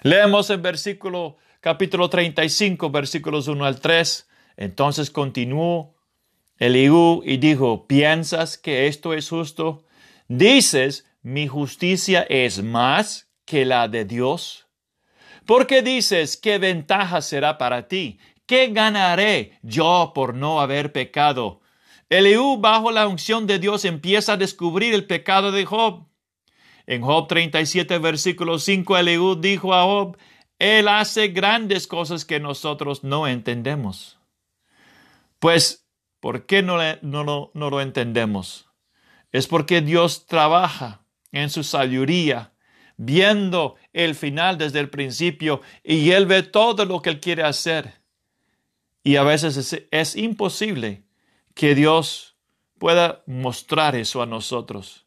Leemos 0.04 0.50
en 0.50 0.62
versículo 0.62 1.38
capítulo 1.62 2.10
35, 2.10 2.90
versículos 2.90 3.48
1 3.48 3.66
al 3.66 3.80
3. 3.80 4.28
Entonces 4.58 5.10
continuó 5.10 5.95
Eliú 6.58 7.22
y 7.26 7.38
dijo, 7.38 7.86
¿piensas 7.88 8.58
que 8.58 8.88
esto 8.88 9.14
es 9.14 9.30
justo? 9.30 9.84
Dices, 10.28 11.06
mi 11.22 11.48
justicia 11.48 12.26
es 12.30 12.64
más 12.64 13.30
que 13.46 13.66
la 13.66 13.88
de 13.88 14.06
Dios. 14.06 14.68
¿Por 15.46 15.68
qué 15.68 15.82
dices, 15.82 16.38
¿qué 16.38 16.58
ventaja 16.58 17.22
será 17.22 17.58
para 17.58 17.88
ti? 17.88 18.20
¿Qué 18.46 18.68
ganaré 18.68 19.60
yo 19.62 20.12
por 20.16 20.34
no 20.34 20.62
haber 20.62 20.92
pecado? 20.92 21.62
Eliú, 22.10 22.58
bajo 22.58 22.92
la 22.92 23.08
unción 23.08 23.48
de 23.48 23.60
Dios, 23.60 23.86
empieza 23.86 24.34
a 24.34 24.38
descubrir 24.38 24.94
el 24.94 25.06
pecado 25.06 25.52
de 25.52 25.66
Job. 25.66 26.08
En 26.88 27.02
Job 27.02 27.28
37, 27.28 27.98
versículo 27.98 28.60
5, 28.60 28.98
Eliú 28.98 29.36
dijo 29.36 29.74
a 29.74 29.84
Job, 29.84 30.18
Él 30.60 30.88
hace 30.88 31.30
grandes 31.30 31.88
cosas 31.88 32.24
que 32.26 32.40
nosotros 32.40 33.04
no 33.04 33.28
entendemos. 33.28 34.20
Pues, 35.40 35.85
¿por 36.26 36.48
qué 36.48 36.64
no, 36.64 36.80
lo 37.54 37.82
entendemos? 37.82 38.68
Es 39.32 39.46
porque 39.46 39.82
Dios 39.82 40.26
trabaja 40.26 41.06
en 41.32 41.52
su 41.52 41.64
sabiduría 41.64 42.52
viendo 42.98 43.76
el 43.94 44.16
final 44.16 44.58
desde 44.58 44.80
el 44.80 44.90
principio 44.90 45.62
y 45.84 46.10
Él 46.10 46.26
ve 46.26 46.42
todo 46.42 46.84
lo 46.86 47.04
que 47.04 47.12
Él 47.12 47.20
quiere 47.20 47.44
hacer. 47.44 48.02
Y 49.04 49.18
a 49.18 49.22
veces 49.22 49.88
es, 49.92 50.16
imposible 50.16 51.04
que 51.54 51.76
Dios 51.76 52.36
pueda 52.80 53.22
mostrar 53.28 53.96
eso 53.96 54.24
a 54.24 54.26
nosotros, 54.26 55.06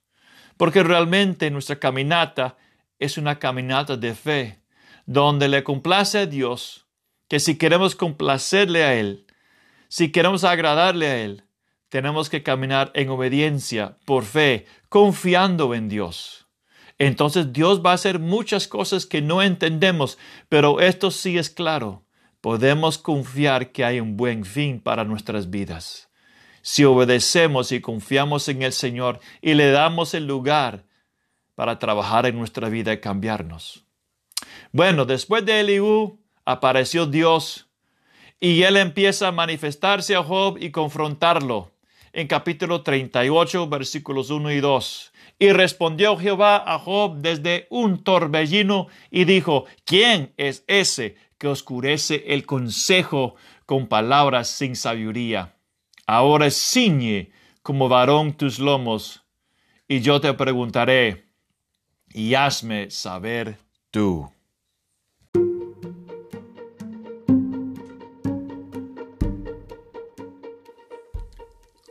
porque 0.56 0.84
realmente 0.84 1.50
nuestra 1.50 1.80
caminata 1.80 2.56
es 3.00 3.18
una 3.18 3.40
caminata 3.40 3.96
de 3.96 4.14
fe, 4.14 4.60
donde 5.04 5.48
le 5.48 5.64
complace 5.64 6.18
a 6.18 6.26
Dios, 6.26 6.86
que 7.26 7.40
si 7.40 7.58
queremos 7.58 7.96
complacerle 7.96 8.84
a 8.84 8.94
Él, 8.94 9.24
si 9.88 10.12
queremos 10.12 10.44
agradarle 10.44 11.06
a 11.06 11.18
Él, 11.18 11.44
tenemos 11.88 12.28
que 12.28 12.42
caminar 12.42 12.90
en 12.94 13.08
obediencia, 13.08 13.96
por 14.04 14.24
fe, 14.24 14.66
confiando 14.88 15.74
en 15.74 15.88
Dios 15.88 16.48
entonces 16.98 17.52
Dios 17.52 17.80
va 17.84 17.92
a 17.92 17.94
hacer 17.94 18.18
muchas 18.18 18.66
cosas 18.66 19.06
que 19.06 19.22
no 19.22 19.40
entendemos, 19.40 20.18
pero 20.48 20.80
esto 20.80 21.10
sí 21.10 21.38
es 21.38 21.48
claro. 21.48 22.04
Podemos 22.40 22.98
confiar 22.98 23.70
que 23.72 23.84
hay 23.84 24.00
un 24.00 24.16
buen 24.16 24.44
fin 24.44 24.80
para 24.80 25.04
nuestras 25.04 25.48
vidas. 25.50 26.10
Si 26.60 26.84
obedecemos 26.84 27.72
y 27.72 27.80
confiamos 27.80 28.48
en 28.48 28.62
el 28.62 28.72
Señor 28.72 29.20
y 29.40 29.54
le 29.54 29.70
damos 29.70 30.12
el 30.14 30.26
lugar 30.26 30.84
para 31.54 31.78
trabajar 31.78 32.26
en 32.26 32.36
nuestra 32.36 32.68
vida 32.68 32.92
y 32.92 33.00
cambiarnos. 33.00 33.84
Bueno, 34.72 35.04
después 35.04 35.44
de 35.46 35.60
Eliú 35.60 36.20
apareció 36.44 37.06
Dios 37.06 37.67
y 38.40 38.62
él 38.62 38.76
empieza 38.76 39.28
a 39.28 39.32
manifestarse 39.32 40.14
a 40.14 40.22
Job 40.22 40.58
y 40.60 40.70
confrontarlo 40.70 41.72
en 42.12 42.26
capítulo 42.26 42.82
38, 42.82 43.68
versículos 43.68 44.30
1 44.30 44.52
y 44.52 44.60
2. 44.60 45.12
Y 45.40 45.52
respondió 45.52 46.16
Jehová 46.16 46.56
a 46.66 46.78
Job 46.78 47.16
desde 47.18 47.66
un 47.70 48.02
torbellino 48.02 48.88
y 49.10 49.24
dijo, 49.24 49.66
¿quién 49.84 50.32
es 50.36 50.64
ese 50.66 51.16
que 51.38 51.48
oscurece 51.48 52.24
el 52.26 52.44
consejo 52.44 53.36
con 53.64 53.86
palabras 53.86 54.48
sin 54.48 54.76
sabiduría. 54.76 55.54
Ahora 56.06 56.50
ciñe 56.50 57.30
como 57.62 57.88
varón 57.88 58.32
tus 58.32 58.58
lomos, 58.58 59.22
y 59.86 60.00
yo 60.00 60.20
te 60.20 60.32
preguntaré, 60.34 61.26
y 62.12 62.34
hazme 62.34 62.90
saber 62.90 63.58
tú. 63.90 64.30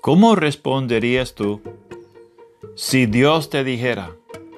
¿Cómo 0.07 0.37
responderías 0.37 1.35
tú 1.35 1.59
si 2.75 3.07
Dios 3.07 3.49
te 3.49 3.65
dijera, 3.65 4.15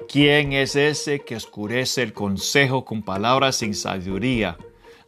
¿quién 0.08 0.52
es 0.52 0.76
ese 0.76 1.24
que 1.24 1.34
oscurece 1.34 2.04
el 2.04 2.12
consejo 2.12 2.84
con 2.84 3.02
palabras 3.02 3.56
sin 3.56 3.74
sabiduría? 3.74 4.58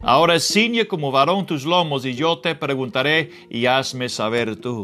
Ahora 0.01 0.41
ciñe 0.41 0.85
como 0.85 1.13
varón 1.13 1.45
tus 1.45 1.63
lomos 1.63 2.03
y 2.05 2.15
yo 2.15 2.39
te 2.39 2.55
preguntaré 2.55 3.31
y 3.49 3.67
hazme 3.67 4.09
saber 4.09 4.57
tú. 4.57 4.83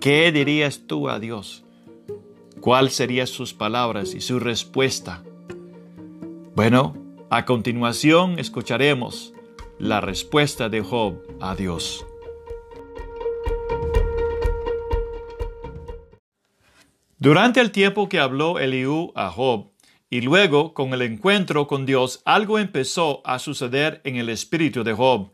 ¿Qué 0.00 0.30
dirías 0.30 0.82
tú 0.86 1.08
a 1.08 1.18
Dios? 1.18 1.64
¿Cuáles 2.60 2.94
serían 2.94 3.26
sus 3.26 3.54
palabras 3.54 4.14
y 4.14 4.20
su 4.20 4.38
respuesta? 4.38 5.24
Bueno, 6.54 6.94
a 7.28 7.44
continuación 7.44 8.38
escucharemos 8.38 9.34
la 9.80 10.00
respuesta 10.00 10.68
de 10.68 10.80
Job 10.80 11.16
a 11.40 11.56
Dios. 11.56 12.06
Durante 17.24 17.62
el 17.62 17.70
tiempo 17.70 18.06
que 18.10 18.20
habló 18.20 18.58
Eliú 18.58 19.10
a 19.14 19.30
Job, 19.30 19.72
y 20.10 20.20
luego 20.20 20.74
con 20.74 20.92
el 20.92 21.00
encuentro 21.00 21.66
con 21.66 21.86
Dios, 21.86 22.20
algo 22.26 22.58
empezó 22.58 23.26
a 23.26 23.38
suceder 23.38 24.02
en 24.04 24.16
el 24.16 24.28
espíritu 24.28 24.84
de 24.84 24.92
Job, 24.92 25.32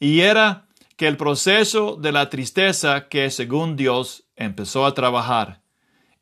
y 0.00 0.22
era 0.22 0.66
que 0.96 1.06
el 1.06 1.16
proceso 1.16 1.94
de 1.94 2.10
la 2.10 2.28
tristeza 2.28 3.06
que 3.08 3.30
según 3.30 3.76
Dios 3.76 4.24
empezó 4.34 4.84
a 4.84 4.94
trabajar, 4.94 5.62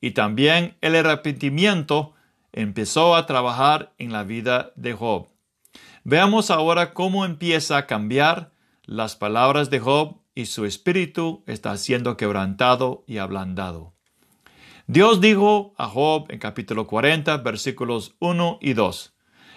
y 0.03 0.11
también 0.11 0.77
el 0.83 0.95
arrepentimiento 0.95 2.13
empezó 2.53 3.17
a 3.17 3.25
trabajar 3.25 3.95
en 3.97 4.13
la 4.13 4.23
vida 4.23 4.73
de 4.77 4.93
Job. 4.93 5.29
Veamos 6.05 6.51
ahora 6.51 6.93
cómo 6.93 7.25
empieza 7.25 7.79
a 7.79 7.87
cambiar 7.87 8.53
las 8.85 9.17
palabras 9.17 9.71
de 9.71 9.81
Job 9.81 10.19
y 10.35 10.45
su 10.45 10.67
espíritu 10.67 11.43
está 11.47 11.75
siendo 11.79 12.19
quebrantado 12.19 13.03
y 13.07 13.17
ablandado. 13.17 13.96
Dios 14.89 15.21
dijo 15.21 15.75
a 15.79 15.89
Job 15.89 16.27
en 16.29 16.39
capítulo 16.39 16.87
40, 16.87 17.39
versículos 17.39 18.15
1 18.21 18.59
y 18.61 18.75
2. 18.75 19.15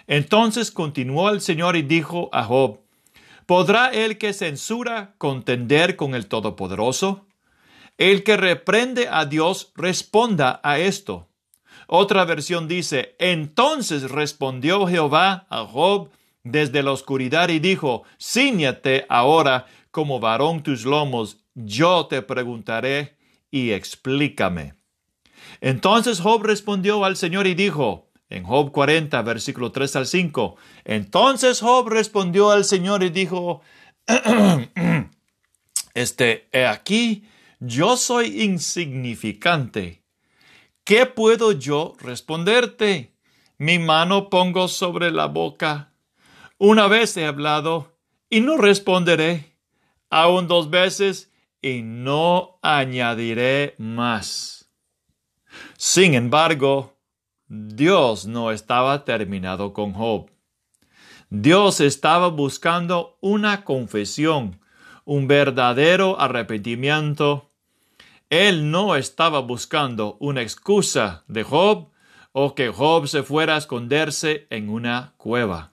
Entonces 0.08 0.72
continuó 0.72 1.30
el 1.30 1.40
Señor 1.40 1.76
y 1.76 1.82
dijo 1.82 2.30
a 2.32 2.42
Job, 2.42 2.80
¿podrá 3.46 3.90
el 3.90 4.18
que 4.18 4.32
censura 4.32 5.14
contender 5.18 5.94
con 5.94 6.16
el 6.16 6.26
Todopoderoso? 6.26 7.26
El 7.96 8.24
que 8.24 8.36
reprende 8.36 9.06
a 9.08 9.24
Dios 9.24 9.72
responda 9.76 10.60
a 10.64 10.80
esto. 10.80 11.28
Otra 11.86 12.24
versión 12.24 12.66
dice, 12.66 13.14
entonces 13.20 14.10
respondió 14.10 14.88
Jehová 14.88 15.46
a 15.48 15.64
Job 15.64 16.10
desde 16.42 16.82
la 16.82 16.90
oscuridad 16.90 17.50
y 17.50 17.60
dijo, 17.60 18.02
Cíñate 18.20 19.06
ahora 19.08 19.66
como 19.92 20.18
varón 20.18 20.64
tus 20.64 20.84
lomos, 20.84 21.38
yo 21.54 22.06
te 22.06 22.20
preguntaré 22.20 23.16
y 23.52 23.70
explícame. 23.70 24.79
Entonces 25.60 26.20
Job 26.20 26.42
respondió 26.42 27.04
al 27.04 27.16
Señor 27.16 27.46
y 27.46 27.54
dijo, 27.54 28.10
en 28.28 28.44
Job 28.44 28.70
40, 28.70 29.20
versículo 29.22 29.72
3 29.72 29.96
al 29.96 30.06
5, 30.06 30.56
entonces 30.84 31.60
Job 31.60 31.88
respondió 31.88 32.50
al 32.50 32.64
Señor 32.64 33.02
y 33.02 33.10
dijo, 33.10 33.60
este, 35.94 36.48
he 36.52 36.66
aquí, 36.66 37.24
yo 37.58 37.96
soy 37.96 38.42
insignificante. 38.42 40.02
¿Qué 40.84 41.06
puedo 41.06 41.52
yo 41.52 41.94
responderte? 42.00 43.14
Mi 43.58 43.78
mano 43.78 44.30
pongo 44.30 44.66
sobre 44.68 45.10
la 45.10 45.26
boca. 45.26 45.92
Una 46.56 46.88
vez 46.88 47.16
he 47.16 47.26
hablado 47.26 47.98
y 48.30 48.40
no 48.40 48.56
responderé. 48.56 49.56
Aún 50.08 50.48
dos 50.48 50.70
veces 50.70 51.30
y 51.60 51.82
no 51.82 52.58
añadiré 52.62 53.74
más. 53.78 54.59
Sin 55.76 56.14
embargo, 56.14 56.96
Dios 57.48 58.26
no 58.26 58.50
estaba 58.50 59.04
terminado 59.04 59.72
con 59.72 59.92
Job. 59.92 60.30
Dios 61.30 61.80
estaba 61.80 62.28
buscando 62.28 63.18
una 63.20 63.64
confesión, 63.64 64.60
un 65.04 65.26
verdadero 65.28 66.20
arrepentimiento. 66.20 67.50
Él 68.30 68.70
no 68.70 68.96
estaba 68.96 69.40
buscando 69.40 70.16
una 70.20 70.42
excusa 70.42 71.24
de 71.28 71.42
Job 71.42 71.88
o 72.32 72.54
que 72.54 72.68
Job 72.68 73.08
se 73.08 73.22
fuera 73.22 73.56
a 73.56 73.58
esconderse 73.58 74.46
en 74.50 74.68
una 74.68 75.14
cueva. 75.16 75.72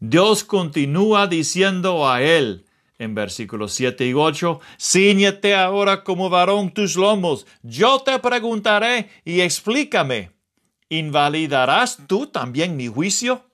Dios 0.00 0.44
continúa 0.44 1.26
diciendo 1.26 2.08
a 2.08 2.22
él, 2.22 2.67
en 2.98 3.14
versículos 3.14 3.72
7 3.74 4.06
y 4.06 4.12
8, 4.12 4.60
Cíñete 4.78 5.54
ahora 5.54 6.02
como 6.02 6.28
varón 6.28 6.72
tus 6.72 6.96
lomos, 6.96 7.46
yo 7.62 8.00
te 8.00 8.18
preguntaré 8.18 9.08
y 9.24 9.40
explícame. 9.40 10.32
¿Invalidarás 10.88 11.98
tú 12.06 12.26
también 12.26 12.76
mi 12.76 12.88
juicio? 12.88 13.44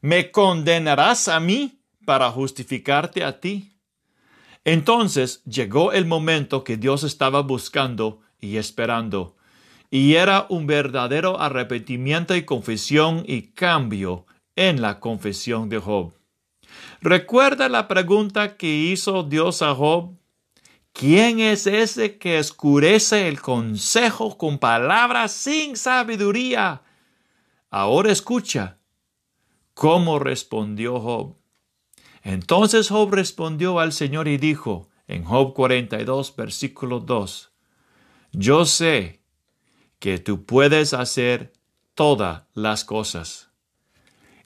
¿Me 0.00 0.30
condenarás 0.30 1.28
a 1.28 1.40
mí 1.40 1.80
para 2.06 2.30
justificarte 2.30 3.22
a 3.22 3.40
ti? 3.40 3.76
Entonces 4.64 5.42
llegó 5.44 5.92
el 5.92 6.06
momento 6.06 6.64
que 6.64 6.76
Dios 6.76 7.02
estaba 7.02 7.42
buscando 7.42 8.20
y 8.40 8.56
esperando, 8.56 9.36
y 9.90 10.14
era 10.14 10.46
un 10.48 10.66
verdadero 10.66 11.40
arrepentimiento 11.40 12.36
y 12.36 12.44
confesión 12.44 13.24
y 13.26 13.52
cambio 13.52 14.26
en 14.56 14.80
la 14.80 15.00
confesión 15.00 15.68
de 15.68 15.78
Job. 15.78 16.19
¿Recuerda 17.00 17.68
la 17.68 17.88
pregunta 17.88 18.56
que 18.56 18.68
hizo 18.68 19.22
Dios 19.22 19.62
a 19.62 19.74
Job? 19.74 20.14
¿Quién 20.92 21.40
es 21.40 21.66
ese 21.66 22.18
que 22.18 22.38
escurece 22.38 23.28
el 23.28 23.40
consejo 23.40 24.36
con 24.36 24.58
palabras 24.58 25.32
sin 25.32 25.76
sabiduría? 25.76 26.82
Ahora 27.70 28.12
escucha 28.12 28.78
cómo 29.74 30.18
respondió 30.18 31.00
Job. 31.00 31.36
Entonces 32.22 32.88
Job 32.88 33.12
respondió 33.12 33.78
al 33.78 33.92
Señor 33.92 34.28
y 34.28 34.36
dijo 34.36 34.90
en 35.06 35.24
Job 35.24 35.54
42, 35.54 36.36
versículo 36.36 37.00
2, 37.00 37.50
Yo 38.32 38.64
sé 38.64 39.22
que 39.98 40.18
tú 40.18 40.44
puedes 40.44 40.92
hacer 40.92 41.52
todas 41.94 42.44
las 42.54 42.84
cosas 42.84 43.49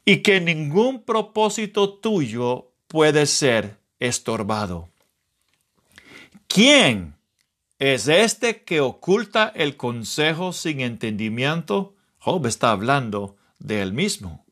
y 0.04 0.18
que 0.18 0.40
ningún 0.40 1.02
propósito 1.02 1.94
tuyo 1.94 2.72
puede 2.88 3.26
ser 3.26 3.78
estorbado. 3.98 4.88
¿Quién 6.46 7.16
es 7.78 8.08
este 8.08 8.62
que 8.62 8.80
oculta 8.80 9.52
el 9.54 9.76
consejo 9.76 10.52
sin 10.52 10.80
entendimiento? 10.80 11.94
Job 12.18 12.46
está 12.46 12.70
hablando 12.70 13.36
de 13.58 13.82
él 13.82 13.92
mismo. 13.92 14.44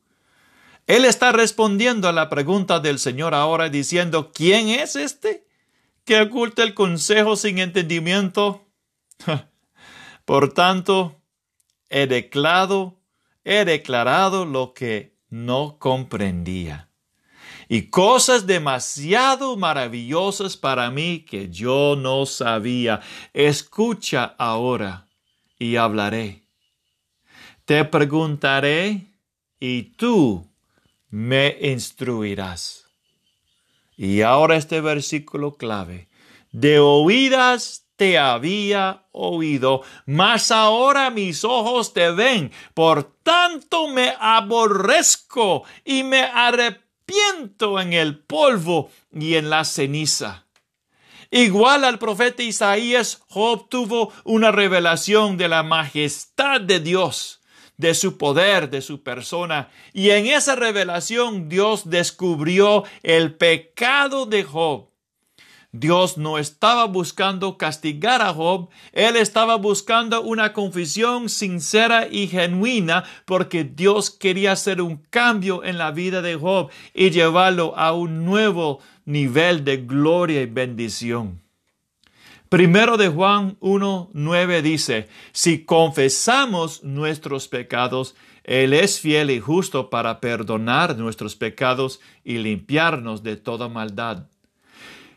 Él 0.85 1.05
está 1.05 1.31
respondiendo 1.31 2.09
a 2.09 2.11
la 2.11 2.29
pregunta 2.29 2.79
del 2.79 2.99
Señor 2.99 3.33
ahora 3.33 3.69
diciendo, 3.69 4.31
¿quién 4.33 4.67
es 4.67 4.95
este 4.95 5.47
que 6.03 6.19
oculta 6.19 6.63
el 6.63 6.73
consejo 6.73 7.37
sin 7.37 7.59
entendimiento? 7.59 8.67
Por 10.25 10.53
tanto, 10.53 11.21
he 11.89 12.07
declarado, 12.07 12.99
he 13.45 13.63
declarado 13.63 14.45
lo 14.45 14.73
que 14.73 15.12
no 15.33 15.77
comprendía. 15.79 16.89
Y 17.67 17.89
cosas 17.89 18.45
demasiado 18.45 19.57
maravillosas 19.57 20.55
para 20.57 20.91
mí 20.91 21.25
que 21.27 21.49
yo 21.49 21.95
no 21.97 22.27
sabía. 22.27 23.01
Escucha 23.33 24.35
ahora 24.37 25.07
y 25.57 25.75
hablaré. 25.77 26.43
Te 27.65 27.83
preguntaré 27.83 29.07
y 29.59 29.95
tú 29.95 30.47
me 31.09 31.57
instruirás. 31.61 32.85
Y 33.97 34.21
ahora 34.21 34.55
este 34.55 34.81
versículo 34.81 35.55
clave. 35.55 36.09
De 36.51 36.77
oídas 36.77 37.82
te 37.95 38.17
había 38.17 39.05
oído, 39.11 39.81
mas 40.05 40.51
ahora 40.51 41.09
mis 41.09 41.43
ojos 41.43 41.93
te 41.93 42.11
ven. 42.11 42.51
Por 42.73 43.03
tanto 43.23 43.87
me 43.87 44.15
aborrezco 44.19 45.63
y 45.85 46.03
me 46.03 46.21
arrepiento 46.21 47.79
en 47.79 47.93
el 47.93 48.19
polvo 48.19 48.89
y 49.11 49.35
en 49.35 49.49
la 49.49 49.63
ceniza. 49.63 50.45
Igual 51.35 51.83
al 51.83 51.97
profeta 51.97 52.43
Isaías, 52.43 53.23
Job 53.27 53.67
tuvo 53.67 54.13
una 54.23 54.51
revelación 54.51 55.35
de 55.35 55.47
la 55.47 55.63
majestad 55.63 56.61
de 56.61 56.79
Dios, 56.79 57.41
de 57.75 57.95
su 57.95 58.19
poder, 58.19 58.69
de 58.69 58.83
su 58.83 59.01
persona. 59.01 59.69
Y 59.93 60.11
en 60.11 60.27
esa 60.27 60.55
revelación 60.55 61.49
Dios 61.49 61.89
descubrió 61.89 62.83
el 63.01 63.33
pecado 63.33 64.27
de 64.27 64.43
Job. 64.43 64.92
Dios 65.75 66.19
no 66.19 66.37
estaba 66.37 66.85
buscando 66.85 67.57
castigar 67.57 68.21
a 68.21 68.31
Job, 68.31 68.69
él 68.91 69.15
estaba 69.15 69.55
buscando 69.55 70.21
una 70.21 70.53
confesión 70.53 71.29
sincera 71.29 72.07
y 72.07 72.27
genuina 72.27 73.05
porque 73.25 73.63
Dios 73.63 74.11
quería 74.11 74.51
hacer 74.51 74.83
un 74.83 74.97
cambio 75.09 75.63
en 75.63 75.79
la 75.79 75.89
vida 75.89 76.21
de 76.21 76.35
Job 76.35 76.69
y 76.93 77.09
llevarlo 77.09 77.75
a 77.75 77.91
un 77.91 78.23
nuevo 78.23 78.81
nivel 79.05 79.65
de 79.65 79.77
gloria 79.77 80.43
y 80.43 80.45
bendición. 80.45 81.41
Primero 82.49 82.95
de 82.95 83.09
Juan 83.09 83.57
1.9 83.59 84.61
dice, 84.61 85.09
si 85.31 85.65
confesamos 85.65 86.83
nuestros 86.83 87.47
pecados, 87.47 88.13
Él 88.43 88.73
es 88.73 88.99
fiel 88.99 89.31
y 89.31 89.39
justo 89.39 89.89
para 89.89 90.19
perdonar 90.19 90.95
nuestros 90.99 91.35
pecados 91.35 91.99
y 92.23 92.37
limpiarnos 92.37 93.23
de 93.23 93.37
toda 93.37 93.69
maldad. 93.69 94.27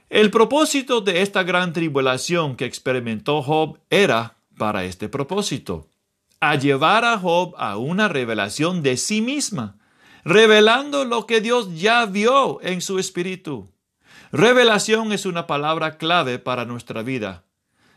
El 0.08 0.30
propósito 0.30 1.00
de 1.00 1.22
esta 1.22 1.42
gran 1.42 1.72
tribulación 1.72 2.54
que 2.54 2.64
experimentó 2.64 3.42
Job 3.42 3.80
era 3.90 4.36
para 4.56 4.84
este 4.84 5.08
propósito, 5.08 5.88
a 6.38 6.54
llevar 6.54 7.04
a 7.04 7.18
Job 7.18 7.54
a 7.58 7.76
una 7.76 8.06
revelación 8.06 8.84
de 8.84 8.98
sí 8.98 9.20
misma, 9.20 9.78
revelando 10.24 11.04
lo 11.04 11.26
que 11.26 11.40
Dios 11.40 11.80
ya 11.80 12.06
vio 12.06 12.62
en 12.62 12.82
su 12.82 13.00
espíritu. 13.00 13.68
Revelación 14.30 15.12
es 15.12 15.26
una 15.26 15.48
palabra 15.48 15.98
clave 15.98 16.38
para 16.38 16.64
nuestra 16.64 17.02
vida. 17.02 17.42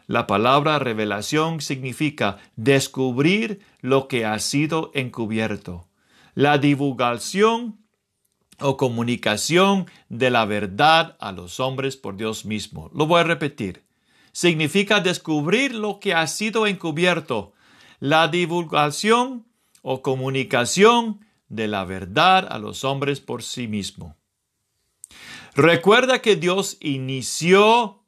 La 0.08 0.26
palabra 0.26 0.80
revelación 0.80 1.62
significa 1.62 2.40
descubrir 2.56 3.60
lo 3.82 4.08
que 4.08 4.26
ha 4.26 4.40
sido 4.40 4.90
encubierto. 4.96 5.88
La 6.34 6.58
divulgación 6.58 7.79
o 8.62 8.78
comunicación 8.78 9.90
de 10.10 10.30
la 10.30 10.46
verdad 10.46 11.18
a 11.20 11.32
los 11.32 11.60
hombres 11.60 11.98
por 11.98 12.18
Dios 12.18 12.46
mismo. 12.46 12.90
Lo 12.94 13.06
voy 13.06 13.22
a 13.22 13.24
repetir. 13.24 13.84
Significa 14.32 15.00
descubrir 15.00 15.74
lo 15.74 16.00
que 16.00 16.14
ha 16.14 16.28
sido 16.28 16.68
encubierto. 16.68 17.54
La 18.00 18.28
divulgación 18.28 19.46
o 19.82 20.02
comunicación 20.02 21.26
de 21.48 21.68
la 21.68 21.84
verdad 21.84 22.48
a 22.50 22.60
los 22.60 22.84
hombres 22.84 23.20
por 23.20 23.44
sí 23.44 23.68
mismo. 23.68 24.16
Recuerda 25.56 26.22
que 26.22 26.36
Dios 26.36 26.78
inició 26.80 28.04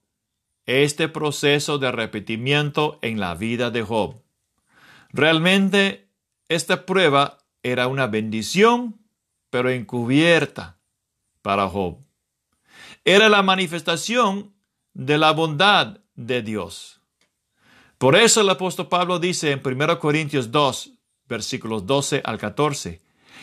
este 0.66 1.10
proceso 1.10 1.80
de 1.80 1.92
repetimiento 1.92 3.00
en 3.02 3.20
la 3.20 3.36
vida 3.36 3.72
de 3.72 3.82
Job. 3.82 4.22
Realmente 5.10 6.08
esta 6.48 6.86
prueba 6.86 7.40
era 7.64 7.88
una 7.88 8.08
bendición, 8.08 9.01
pero 9.52 9.70
encubierta 9.70 10.80
para 11.44 11.70
Job. 11.70 12.00
Era 13.06 13.30
la 13.30 13.44
manifestación 13.44 14.56
de 14.94 15.20
la 15.20 15.32
bondad 15.32 16.00
de 16.16 16.42
Dios. 16.42 17.02
Por 18.00 18.16
eso 18.16 18.42
el 18.42 18.50
apóstol 18.50 18.88
Pablo 18.88 19.20
dice 19.20 19.52
en 19.52 19.62
1 19.64 20.00
Corintios 20.00 20.52
2, 20.52 20.94
versículos 21.30 21.86
12 21.86 22.24
al 22.26 22.40
14, 22.40 23.02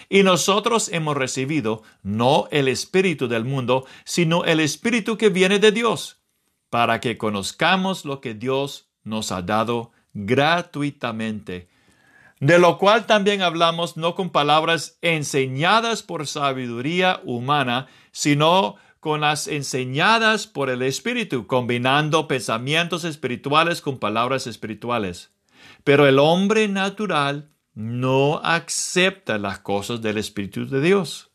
y 0.08 0.22
nosotros 0.22 0.88
hemos 0.92 1.16
recibido 1.16 1.82
no 2.02 2.48
el 2.50 2.66
Espíritu 2.66 3.28
del 3.28 3.44
mundo, 3.44 3.86
sino 4.04 4.44
el 4.44 4.58
Espíritu 4.60 5.16
que 5.16 5.28
viene 5.28 5.58
de 5.58 5.70
Dios, 5.70 6.20
para 6.70 7.00
que 7.00 7.18
conozcamos 7.18 8.04
lo 8.04 8.20
que 8.20 8.34
Dios 8.34 8.88
nos 9.04 9.30
ha 9.30 9.42
dado 9.42 9.92
gratuitamente. 10.14 11.68
De 12.40 12.58
lo 12.58 12.78
cual 12.78 13.06
también 13.06 13.42
hablamos 13.42 13.96
no 13.96 14.14
con 14.14 14.30
palabras 14.30 14.98
enseñadas 15.02 16.02
por 16.02 16.26
sabiduría 16.26 17.20
humana, 17.24 17.88
sino 18.12 18.76
con 19.00 19.20
las 19.22 19.48
enseñadas 19.48 20.46
por 20.46 20.70
el 20.70 20.82
Espíritu, 20.82 21.46
combinando 21.46 22.28
pensamientos 22.28 23.04
espirituales 23.04 23.80
con 23.80 23.98
palabras 23.98 24.46
espirituales. 24.46 25.32
Pero 25.84 26.06
el 26.06 26.18
hombre 26.18 26.68
natural 26.68 27.50
no 27.74 28.40
acepta 28.42 29.38
las 29.38 29.60
cosas 29.60 30.02
del 30.02 30.18
Espíritu 30.18 30.66
de 30.66 30.80
Dios, 30.80 31.30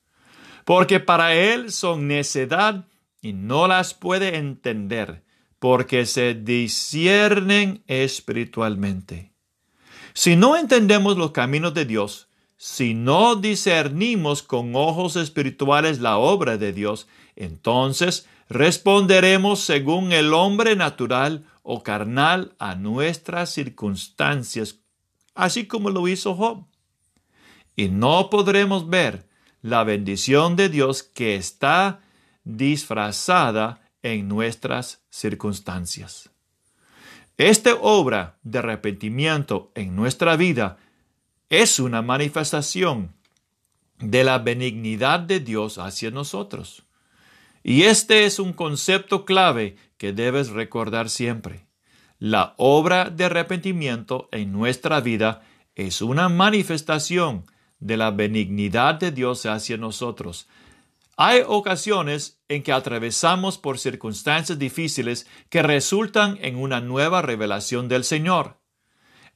porque 0.65 0.99
para 0.99 1.33
él 1.35 1.71
son 1.71 2.07
necedad 2.07 2.85
y 3.21 3.33
no 3.33 3.67
las 3.67 3.93
puede 3.93 4.37
entender, 4.37 5.23
porque 5.59 6.05
se 6.05 6.33
disciernen 6.33 7.83
espiritualmente. 7.87 9.32
Si 10.13 10.35
no 10.35 10.55
entendemos 10.55 11.17
los 11.17 11.31
caminos 11.31 11.73
de 11.73 11.85
Dios, 11.85 12.27
si 12.57 12.93
no 12.93 13.35
discernimos 13.35 14.43
con 14.43 14.75
ojos 14.75 15.15
espirituales 15.15 15.99
la 15.99 16.17
obra 16.17 16.57
de 16.57 16.71
Dios, 16.71 17.07
entonces 17.35 18.27
responderemos 18.49 19.59
según 19.59 20.11
el 20.11 20.33
hombre 20.33 20.75
natural 20.75 21.45
o 21.63 21.83
carnal 21.83 22.55
a 22.59 22.75
nuestras 22.75 23.51
circunstancias 23.51 24.83
así 25.35 25.67
como 25.67 25.89
lo 25.89 26.07
hizo 26.07 26.35
Job. 26.35 26.65
Y 27.75 27.89
no 27.89 28.29
podremos 28.29 28.89
ver 28.89 29.27
la 29.61 29.83
bendición 29.83 30.55
de 30.55 30.69
Dios 30.69 31.03
que 31.03 31.35
está 31.35 32.01
disfrazada 32.43 33.81
en 34.01 34.27
nuestras 34.27 35.03
circunstancias. 35.09 36.29
Esta 37.37 37.73
obra 37.75 38.37
de 38.43 38.59
arrepentimiento 38.59 39.71
en 39.73 39.95
nuestra 39.95 40.35
vida 40.35 40.77
es 41.49 41.79
una 41.79 42.01
manifestación 42.01 43.13
de 43.97 44.23
la 44.23 44.37
benignidad 44.37 45.19
de 45.19 45.39
Dios 45.39 45.77
hacia 45.79 46.11
nosotros. 46.11 46.83
Y 47.63 47.83
este 47.83 48.25
es 48.25 48.39
un 48.39 48.53
concepto 48.53 49.25
clave 49.25 49.77
que 49.97 50.13
debes 50.13 50.49
recordar 50.49 51.09
siempre. 51.09 51.65
La 52.19 52.53
obra 52.57 53.09
de 53.09 53.25
arrepentimiento 53.25 54.29
en 54.31 54.51
nuestra 54.51 55.01
vida 55.01 55.41
es 55.75 56.01
una 56.01 56.29
manifestación 56.29 57.45
de 57.79 57.97
la 57.97 58.11
benignidad 58.11 58.95
de 58.95 59.11
Dios 59.11 59.45
hacia 59.45 59.77
nosotros. 59.77 60.47
Hay 61.15 61.41
ocasiones 61.45 62.41
en 62.47 62.63
que 62.63 62.71
atravesamos 62.71 63.59
por 63.59 63.77
circunstancias 63.77 64.57
difíciles 64.57 65.27
que 65.49 65.61
resultan 65.61 66.39
en 66.41 66.57
una 66.57 66.81
nueva 66.81 67.21
revelación 67.21 67.87
del 67.87 68.03
Señor. 68.03 68.59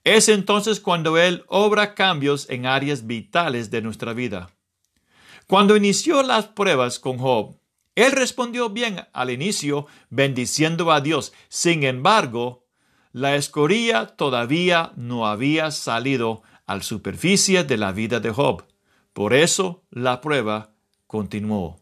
Es 0.03 0.27
entonces 0.27 0.79
cuando 0.79 1.17
Él 1.17 1.43
obra 1.47 1.93
cambios 1.93 2.49
en 2.49 2.65
áreas 2.65 3.05
vitales 3.05 3.69
de 3.69 3.81
nuestra 3.83 4.13
vida. 4.13 4.49
Cuando 5.45 5.77
inició 5.77 6.23
las 6.23 6.47
pruebas 6.47 6.97
con 6.97 7.19
Job, 7.19 7.59
Él 7.93 8.11
respondió 8.11 8.69
bien 8.69 9.07
al 9.13 9.29
inicio, 9.29 9.85
bendiciendo 10.09 10.91
a 10.91 11.01
Dios. 11.01 11.31
Sin 11.47 11.83
embargo, 11.83 12.65
la 13.11 13.35
escoria 13.35 14.07
todavía 14.07 14.93
no 14.95 15.27
había 15.27 15.69
salido 15.71 16.41
a 16.65 16.75
la 16.77 16.83
superficie 16.83 17.63
de 17.63 17.77
la 17.77 17.91
vida 17.91 18.19
de 18.19 18.31
Job. 18.31 18.65
Por 19.13 19.33
eso 19.33 19.85
la 19.89 20.21
prueba 20.21 20.76
continuó. 21.07 21.79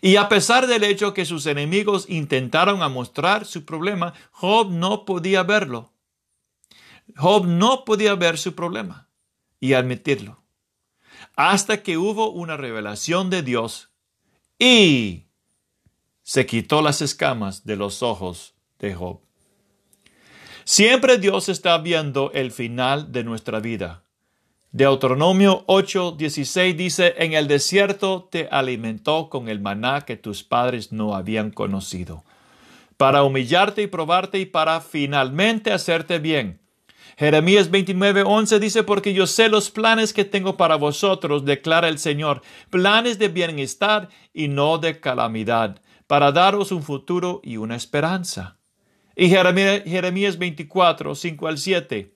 Y 0.00 0.16
a 0.16 0.28
pesar 0.28 0.66
del 0.66 0.84
hecho 0.84 1.14
que 1.14 1.24
sus 1.24 1.46
enemigos 1.46 2.06
intentaron 2.08 2.80
mostrar 2.92 3.46
su 3.46 3.64
problema, 3.64 4.14
Job 4.30 4.70
no 4.70 5.04
podía 5.04 5.42
verlo. 5.42 5.92
Job 7.16 7.46
no 7.46 7.84
podía 7.84 8.14
ver 8.14 8.38
su 8.38 8.54
problema 8.54 9.08
y 9.60 9.72
admitirlo. 9.72 10.42
Hasta 11.36 11.82
que 11.82 11.96
hubo 11.96 12.30
una 12.30 12.56
revelación 12.56 13.30
de 13.30 13.42
Dios 13.42 13.90
y 14.58 15.26
se 16.22 16.46
quitó 16.46 16.80
las 16.80 17.02
escamas 17.02 17.64
de 17.64 17.76
los 17.76 18.02
ojos 18.02 18.54
de 18.78 18.94
Job. 18.94 19.20
Siempre 20.64 21.18
Dios 21.18 21.48
está 21.48 21.76
viendo 21.78 22.30
el 22.32 22.50
final 22.50 23.12
de 23.12 23.24
nuestra 23.24 23.60
vida. 23.60 24.03
Deuteronomio 24.76 25.64
8:16 25.68 26.74
dice, 26.74 27.14
en 27.18 27.32
el 27.32 27.46
desierto 27.46 28.28
te 28.28 28.48
alimentó 28.50 29.28
con 29.28 29.48
el 29.48 29.60
maná 29.60 30.00
que 30.00 30.16
tus 30.16 30.42
padres 30.42 30.90
no 30.90 31.14
habían 31.14 31.52
conocido, 31.52 32.24
para 32.96 33.22
humillarte 33.22 33.82
y 33.82 33.86
probarte 33.86 34.40
y 34.40 34.46
para 34.46 34.80
finalmente 34.80 35.70
hacerte 35.70 36.18
bien. 36.18 36.58
Jeremías 37.16 37.70
29:11 37.70 38.58
dice, 38.58 38.82
porque 38.82 39.14
yo 39.14 39.28
sé 39.28 39.48
los 39.48 39.70
planes 39.70 40.12
que 40.12 40.24
tengo 40.24 40.56
para 40.56 40.74
vosotros, 40.74 41.44
declara 41.44 41.86
el 41.86 42.00
Señor, 42.00 42.42
planes 42.68 43.20
de 43.20 43.28
bienestar 43.28 44.08
y 44.32 44.48
no 44.48 44.78
de 44.78 44.98
calamidad, 44.98 45.80
para 46.08 46.32
daros 46.32 46.72
un 46.72 46.82
futuro 46.82 47.40
y 47.44 47.58
una 47.58 47.76
esperanza. 47.76 48.58
Y 49.14 49.28
Jeremías 49.28 50.36
24, 50.36 51.14
5 51.14 51.46
al 51.46 51.58
7. 51.58 52.10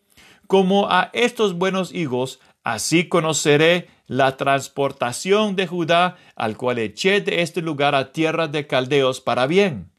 Como 0.49 0.89
a 0.91 1.11
estos 1.13 1.59
buenos 1.59 1.95
higos, 1.95 2.41
así 2.73 3.09
conoceré 3.09 3.89
la 4.07 4.37
transportación 4.37 5.57
de 5.57 5.67
Judá, 5.67 6.17
al 6.37 6.57
cual 6.57 6.79
eché 6.79 7.21
de 7.21 7.43
este 7.43 7.63
lugar 7.63 7.95
a 7.95 8.13
tierra 8.13 8.49
de 8.49 8.67
caldeos 8.67 9.21
para 9.21 9.47
bien. 9.47 9.91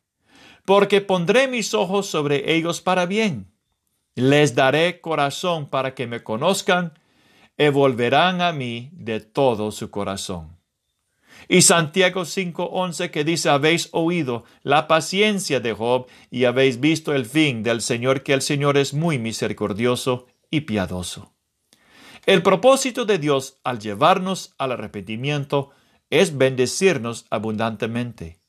Porque 0.66 1.02
pondré 1.02 1.48
mis 1.48 1.74
ojos 1.74 2.08
sobre 2.08 2.54
ellos 2.56 2.82
para 2.82 3.06
bien. 3.06 3.52
Les 4.16 4.54
daré 4.54 5.02
corazón 5.02 5.68
para 5.68 5.96
que 5.96 6.06
me 6.06 6.24
conozcan, 6.24 6.94
y 7.58 7.70
volverán 7.70 8.42
a 8.42 8.54
mí 8.54 8.90
de 8.94 9.20
todo 9.20 9.72
su 9.72 9.90
corazón. 9.90 10.58
Y 11.48 11.64
Santiago 11.64 12.26
5:11 12.26 13.10
que 13.10 13.24
dice, 13.24 13.50
habéis 13.50 13.90
oído 13.92 14.44
la 14.62 14.88
paciencia 14.88 15.60
de 15.60 15.74
Job 15.74 16.08
y 16.30 16.46
habéis 16.46 16.80
visto 16.80 17.14
el 17.14 17.26
fin 17.26 17.64
del 17.64 17.82
Señor, 17.82 18.24
que 18.24 18.34
el 18.34 18.42
Señor 18.42 18.78
es 18.78 18.94
muy 18.94 19.18
misericordioso 19.18 20.28
y 20.52 20.62
piadoso. 20.62 21.34
El 22.26 22.44
propósito 22.44 23.06
de 23.06 23.18
Dios 23.18 23.58
al 23.64 23.80
llevarnos 23.80 24.54
al 24.58 24.74
arrepentimiento 24.74 25.72
es 26.10 26.38
bendecirnos 26.38 27.26
abundantemente. 27.30 28.40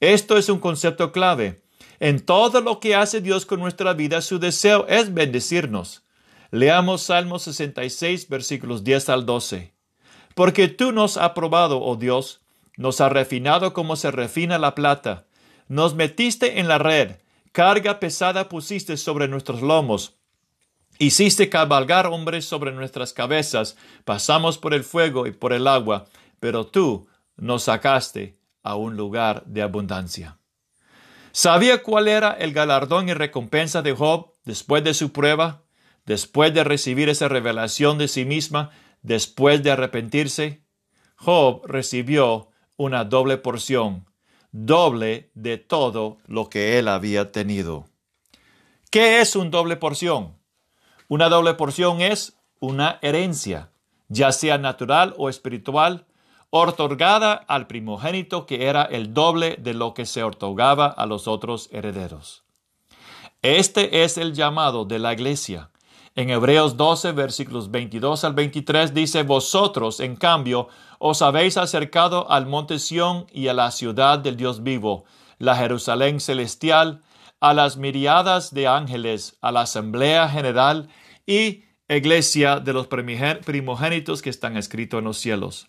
Esto 0.00 0.38
es 0.38 0.48
un 0.48 0.58
concepto 0.58 1.12
clave. 1.12 1.62
En 1.98 2.24
todo 2.24 2.60
lo 2.60 2.80
que 2.80 2.94
hace 2.94 3.20
Dios 3.20 3.44
con 3.44 3.60
nuestra 3.60 3.92
vida, 3.92 4.22
su 4.22 4.38
deseo 4.38 4.86
es 4.88 5.12
bendecirnos. 5.12 6.04
Leamos 6.50 7.02
Salmo 7.02 7.38
66, 7.38 8.28
versículos 8.28 8.82
10 8.82 9.08
al 9.10 9.26
12. 9.26 9.74
Porque 10.34 10.68
tú 10.68 10.92
nos 10.92 11.16
has 11.16 11.30
probado, 11.30 11.80
oh 11.82 11.96
Dios, 11.96 12.40
nos 12.76 13.00
has 13.00 13.12
refinado 13.12 13.74
como 13.74 13.96
se 13.96 14.10
refina 14.10 14.58
la 14.58 14.74
plata. 14.74 15.26
Nos 15.68 15.94
metiste 15.94 16.58
en 16.58 16.66
la 16.66 16.78
red, 16.78 17.16
carga 17.52 18.00
pesada 18.00 18.48
pusiste 18.48 18.96
sobre 18.96 19.28
nuestros 19.28 19.60
lomos. 19.60 20.19
Hiciste 21.02 21.48
cabalgar 21.48 22.08
hombres 22.08 22.44
sobre 22.44 22.72
nuestras 22.72 23.14
cabezas, 23.14 23.78
pasamos 24.04 24.58
por 24.58 24.74
el 24.74 24.84
fuego 24.84 25.26
y 25.26 25.30
por 25.32 25.54
el 25.54 25.66
agua, 25.66 26.04
pero 26.40 26.66
tú 26.66 27.08
nos 27.38 27.62
sacaste 27.62 28.38
a 28.62 28.76
un 28.76 28.98
lugar 28.98 29.42
de 29.46 29.62
abundancia. 29.62 30.38
¿Sabía 31.32 31.82
cuál 31.82 32.06
era 32.06 32.32
el 32.32 32.52
galardón 32.52 33.08
y 33.08 33.14
recompensa 33.14 33.80
de 33.80 33.94
Job 33.94 34.34
después 34.44 34.84
de 34.84 34.92
su 34.92 35.10
prueba, 35.10 35.62
después 36.04 36.52
de 36.52 36.64
recibir 36.64 37.08
esa 37.08 37.28
revelación 37.28 37.96
de 37.96 38.06
sí 38.06 38.26
misma, 38.26 38.68
después 39.00 39.62
de 39.62 39.70
arrepentirse? 39.70 40.66
Job 41.16 41.62
recibió 41.64 42.50
una 42.76 43.06
doble 43.06 43.38
porción, 43.38 44.04
doble 44.52 45.30
de 45.32 45.56
todo 45.56 46.18
lo 46.26 46.50
que 46.50 46.78
él 46.78 46.88
había 46.88 47.32
tenido. 47.32 47.86
¿Qué 48.90 49.22
es 49.22 49.34
un 49.34 49.50
doble 49.50 49.78
porción? 49.78 50.39
Una 51.10 51.28
doble 51.28 51.54
porción 51.54 52.00
es 52.00 52.34
una 52.60 53.00
herencia, 53.02 53.72
ya 54.06 54.30
sea 54.30 54.58
natural 54.58 55.12
o 55.18 55.28
espiritual, 55.28 56.06
otorgada 56.50 57.32
al 57.32 57.66
primogénito 57.66 58.46
que 58.46 58.68
era 58.68 58.84
el 58.84 59.12
doble 59.12 59.56
de 59.56 59.74
lo 59.74 59.92
que 59.92 60.06
se 60.06 60.22
otorgaba 60.22 60.86
a 60.86 61.06
los 61.06 61.26
otros 61.26 61.68
herederos. 61.72 62.44
Este 63.42 64.04
es 64.04 64.18
el 64.18 64.34
llamado 64.34 64.84
de 64.84 65.00
la 65.00 65.12
iglesia. 65.12 65.70
En 66.14 66.30
Hebreos 66.30 66.76
12, 66.76 67.10
versículos 67.10 67.72
22 67.72 68.22
al 68.22 68.34
23 68.34 68.94
dice, 68.94 69.24
Vosotros, 69.24 69.98
en 69.98 70.14
cambio, 70.14 70.68
os 71.00 71.22
habéis 71.22 71.56
acercado 71.56 72.30
al 72.30 72.46
monte 72.46 72.78
Sión 72.78 73.26
y 73.32 73.48
a 73.48 73.52
la 73.52 73.72
ciudad 73.72 74.20
del 74.20 74.36
Dios 74.36 74.62
vivo, 74.62 75.06
la 75.38 75.56
Jerusalén 75.56 76.20
celestial, 76.20 77.02
a 77.40 77.52
las 77.52 77.78
miriadas 77.78 78.54
de 78.54 78.68
ángeles, 78.68 79.36
a 79.40 79.50
la 79.50 79.62
asamblea 79.62 80.28
general 80.28 80.88
y 81.30 81.62
iglesia 81.88 82.58
de 82.58 82.72
los 82.72 82.88
primogénitos 82.88 84.20
que 84.20 84.30
están 84.30 84.56
escritos 84.56 84.98
en 84.98 85.04
los 85.04 85.18
cielos. 85.18 85.68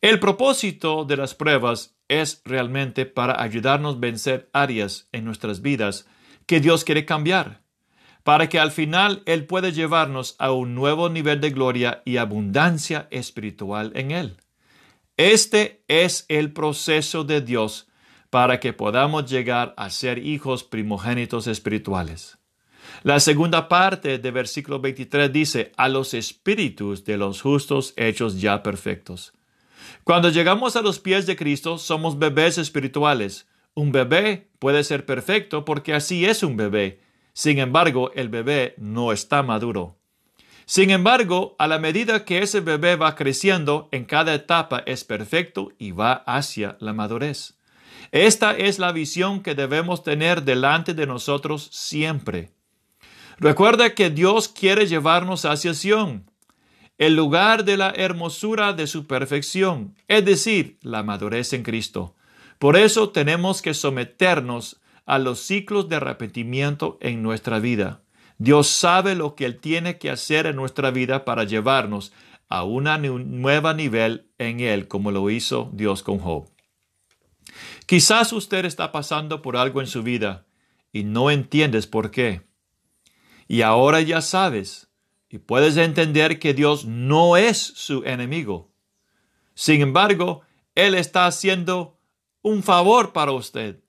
El 0.00 0.20
propósito 0.20 1.04
de 1.04 1.16
las 1.16 1.34
pruebas 1.34 1.96
es 2.06 2.42
realmente 2.44 3.04
para 3.04 3.42
ayudarnos 3.42 3.96
a 3.96 3.98
vencer 3.98 4.48
áreas 4.52 5.08
en 5.10 5.24
nuestras 5.24 5.62
vidas 5.62 6.06
que 6.46 6.60
Dios 6.60 6.84
quiere 6.84 7.04
cambiar, 7.04 7.62
para 8.22 8.48
que 8.48 8.60
al 8.60 8.70
final 8.70 9.24
Él 9.26 9.46
pueda 9.46 9.68
llevarnos 9.68 10.36
a 10.38 10.52
un 10.52 10.76
nuevo 10.76 11.08
nivel 11.08 11.40
de 11.40 11.50
gloria 11.50 12.02
y 12.04 12.18
abundancia 12.18 13.08
espiritual 13.10 13.90
en 13.96 14.12
Él. 14.12 14.36
Este 15.16 15.82
es 15.88 16.24
el 16.28 16.52
proceso 16.52 17.24
de 17.24 17.40
Dios 17.40 17.88
para 18.30 18.60
que 18.60 18.72
podamos 18.72 19.28
llegar 19.28 19.74
a 19.76 19.90
ser 19.90 20.18
hijos 20.18 20.62
primogénitos 20.62 21.48
espirituales. 21.48 22.38
La 23.02 23.18
segunda 23.20 23.68
parte 23.68 24.18
de 24.18 24.30
versículo 24.30 24.80
23 24.80 25.32
dice, 25.32 25.72
a 25.76 25.88
los 25.88 26.14
espíritus 26.14 27.04
de 27.04 27.16
los 27.16 27.42
justos 27.42 27.94
hechos 27.96 28.40
ya 28.40 28.62
perfectos. 28.62 29.32
Cuando 30.04 30.28
llegamos 30.28 30.76
a 30.76 30.82
los 30.82 30.98
pies 30.98 31.26
de 31.26 31.36
Cristo, 31.36 31.78
somos 31.78 32.18
bebés 32.18 32.58
espirituales. 32.58 33.48
Un 33.74 33.92
bebé 33.92 34.48
puede 34.58 34.84
ser 34.84 35.06
perfecto 35.06 35.64
porque 35.64 35.94
así 35.94 36.24
es 36.24 36.42
un 36.42 36.56
bebé. 36.56 37.00
Sin 37.32 37.58
embargo, 37.58 38.12
el 38.14 38.28
bebé 38.28 38.74
no 38.76 39.12
está 39.12 39.42
maduro. 39.42 39.96
Sin 40.64 40.90
embargo, 40.90 41.56
a 41.58 41.66
la 41.66 41.78
medida 41.78 42.24
que 42.24 42.38
ese 42.38 42.60
bebé 42.60 42.96
va 42.96 43.14
creciendo, 43.16 43.88
en 43.90 44.04
cada 44.04 44.34
etapa 44.34 44.82
es 44.86 45.04
perfecto 45.04 45.72
y 45.78 45.90
va 45.90 46.12
hacia 46.26 46.76
la 46.80 46.92
madurez. 46.92 47.58
Esta 48.12 48.52
es 48.52 48.78
la 48.78 48.92
visión 48.92 49.42
que 49.42 49.54
debemos 49.54 50.02
tener 50.02 50.42
delante 50.44 50.94
de 50.94 51.06
nosotros 51.06 51.68
siempre. 51.72 52.50
Recuerda 53.42 53.92
que 53.96 54.08
Dios 54.08 54.46
quiere 54.46 54.86
llevarnos 54.86 55.44
hacia 55.44 55.74
Sion 55.74 56.30
el 56.96 57.16
lugar 57.16 57.64
de 57.64 57.76
la 57.76 57.90
hermosura 57.90 58.72
de 58.72 58.86
su 58.86 59.08
perfección, 59.08 59.96
es 60.06 60.24
decir, 60.24 60.78
la 60.82 61.02
madurez 61.02 61.52
en 61.52 61.64
Cristo. 61.64 62.14
Por 62.60 62.76
eso 62.76 63.10
tenemos 63.10 63.60
que 63.60 63.74
someternos 63.74 64.80
a 65.06 65.18
los 65.18 65.40
ciclos 65.40 65.88
de 65.88 65.96
arrepentimiento 65.96 66.98
en 67.00 67.20
nuestra 67.20 67.58
vida. 67.58 68.02
Dios 68.38 68.68
sabe 68.68 69.16
lo 69.16 69.34
que 69.34 69.46
Él 69.46 69.58
tiene 69.58 69.98
que 69.98 70.10
hacer 70.10 70.46
en 70.46 70.54
nuestra 70.54 70.92
vida 70.92 71.24
para 71.24 71.42
llevarnos 71.42 72.12
a 72.48 72.62
un 72.62 72.84
nuevo 73.40 73.74
nivel 73.74 74.28
en 74.38 74.60
Él, 74.60 74.86
como 74.86 75.10
lo 75.10 75.28
hizo 75.30 75.68
Dios 75.72 76.04
con 76.04 76.20
Job. 76.20 76.48
Quizás 77.86 78.32
usted 78.32 78.64
está 78.66 78.92
pasando 78.92 79.42
por 79.42 79.56
algo 79.56 79.80
en 79.80 79.88
su 79.88 80.04
vida 80.04 80.46
y 80.92 81.02
no 81.02 81.32
entiendes 81.32 81.88
por 81.88 82.12
qué. 82.12 82.51
Y 83.52 83.60
ahora 83.60 84.00
ya 84.00 84.22
sabes 84.22 84.88
y 85.28 85.36
puedes 85.36 85.76
entender 85.76 86.38
que 86.38 86.54
Dios 86.54 86.86
no 86.86 87.36
es 87.36 87.58
su 87.58 88.02
enemigo. 88.02 88.72
Sin 89.52 89.82
embargo, 89.82 90.40
Él 90.74 90.94
está 90.94 91.26
haciendo 91.26 92.00
un 92.40 92.62
favor 92.62 93.12
para 93.12 93.32
usted. 93.32 93.84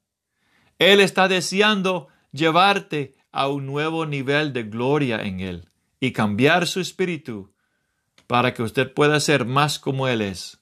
Él 0.80 1.00
está 1.00 1.30
deseando 1.30 2.10
llevarte 2.34 3.16
a 3.32 3.48
un 3.48 3.66
nuevo 3.66 4.06
nivel 4.06 4.52
de 4.52 4.64
gloria 4.64 5.24
en 5.24 5.40
Él 5.40 5.70
y 6.02 6.12
cambiar 6.12 6.68
su 6.68 6.82
espíritu 6.82 7.54
para 8.28 8.54
que 8.54 8.64
usted 8.64 8.94
pueda 8.94 9.18
ser 9.22 9.46
más 9.46 9.80
como 9.80 10.10
Él 10.10 10.20
es. 10.20 10.62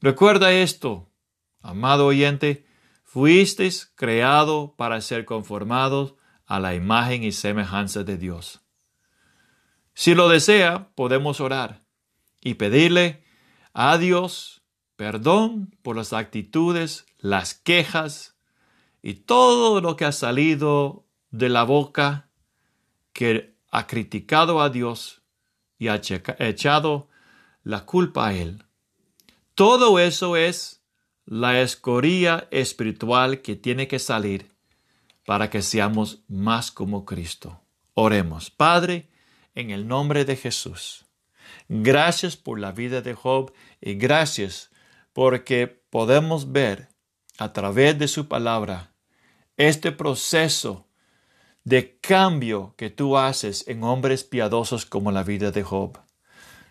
Recuerda 0.00 0.54
esto, 0.54 1.12
amado 1.60 2.06
oyente, 2.06 2.64
fuisteis 3.04 3.92
creado 3.94 4.74
para 4.74 5.02
ser 5.02 5.26
conformados 5.26 6.14
a 6.46 6.60
la 6.60 6.74
imagen 6.74 7.24
y 7.24 7.32
semejanza 7.32 8.04
de 8.04 8.16
Dios. 8.16 8.60
Si 9.94 10.14
lo 10.14 10.28
desea, 10.28 10.90
podemos 10.94 11.40
orar 11.40 11.84
y 12.40 12.54
pedirle 12.54 13.24
a 13.72 13.98
Dios 13.98 14.62
perdón 14.96 15.76
por 15.82 15.96
las 15.96 16.12
actitudes, 16.12 17.06
las 17.18 17.54
quejas 17.54 18.36
y 19.02 19.14
todo 19.14 19.80
lo 19.80 19.96
que 19.96 20.04
ha 20.04 20.12
salido 20.12 21.06
de 21.30 21.48
la 21.48 21.64
boca 21.64 22.30
que 23.12 23.56
ha 23.70 23.86
criticado 23.86 24.60
a 24.60 24.70
Dios 24.70 25.22
y 25.78 25.88
ha 25.88 26.00
echado 26.38 27.08
la 27.62 27.84
culpa 27.84 28.28
a 28.28 28.34
Él. 28.34 28.64
Todo 29.54 29.98
eso 29.98 30.36
es 30.36 30.82
la 31.24 31.60
escoria 31.60 32.48
espiritual 32.50 33.42
que 33.42 33.56
tiene 33.56 33.88
que 33.88 33.98
salir 33.98 34.55
para 35.26 35.50
que 35.50 35.60
seamos 35.60 36.22
más 36.28 36.70
como 36.70 37.04
Cristo. 37.04 37.60
Oremos, 37.92 38.50
Padre, 38.50 39.10
en 39.54 39.70
el 39.70 39.86
nombre 39.86 40.24
de 40.24 40.36
Jesús. 40.36 41.04
Gracias 41.68 42.36
por 42.36 42.58
la 42.58 42.72
vida 42.72 43.02
de 43.02 43.14
Job 43.14 43.52
y 43.80 43.94
gracias 43.94 44.70
porque 45.12 45.66
podemos 45.66 46.52
ver 46.52 46.88
a 47.38 47.52
través 47.52 47.98
de 47.98 48.08
su 48.08 48.28
palabra 48.28 48.94
este 49.56 49.92
proceso 49.92 50.86
de 51.64 51.98
cambio 51.98 52.74
que 52.76 52.90
tú 52.90 53.18
haces 53.18 53.66
en 53.66 53.82
hombres 53.82 54.22
piadosos 54.22 54.86
como 54.86 55.10
la 55.10 55.24
vida 55.24 55.50
de 55.50 55.64
Job. 55.64 55.98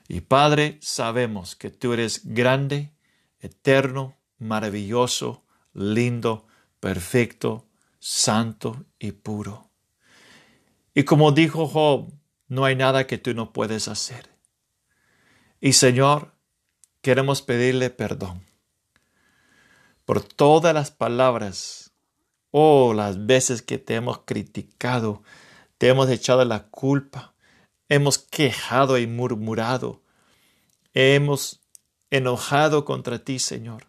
Y 0.07 0.21
Padre, 0.21 0.77
sabemos 0.81 1.55
que 1.55 1.71
tú 1.71 1.91
eres 1.91 2.21
grande, 2.23 2.93
eterno, 3.39 4.15
maravilloso, 4.37 5.43
lindo, 5.73 6.47
perfecto, 6.79 7.65
santo 8.07 8.85
y 8.99 9.13
puro. 9.13 9.71
Y 10.93 11.05
como 11.05 11.31
dijo 11.31 11.67
Job, 11.67 12.13
no 12.47 12.63
hay 12.63 12.75
nada 12.75 13.07
que 13.07 13.17
tú 13.17 13.33
no 13.33 13.51
puedes 13.51 13.87
hacer. 13.87 14.29
Y 15.59 15.73
Señor, 15.73 16.35
queremos 17.01 17.41
pedirle 17.41 17.89
perdón 17.89 18.45
por 20.05 20.21
todas 20.21 20.71
las 20.71 20.91
palabras, 20.91 21.93
oh, 22.51 22.93
las 22.93 23.25
veces 23.25 23.63
que 23.63 23.79
te 23.79 23.95
hemos 23.95 24.19
criticado, 24.19 25.23
te 25.79 25.87
hemos 25.87 26.07
echado 26.07 26.45
la 26.45 26.67
culpa, 26.67 27.33
hemos 27.89 28.19
quejado 28.19 28.99
y 28.99 29.07
murmurado, 29.07 30.03
hemos 30.93 31.59
enojado 32.11 32.85
contra 32.85 33.17
ti, 33.17 33.39
Señor, 33.39 33.87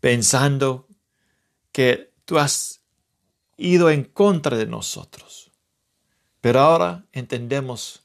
pensando 0.00 0.88
que 1.70 2.09
tú 2.30 2.38
has 2.38 2.80
ido 3.56 3.90
en 3.90 4.04
contra 4.04 4.56
de 4.56 4.64
nosotros. 4.64 5.50
Pero 6.40 6.60
ahora 6.60 7.04
entendemos 7.10 8.04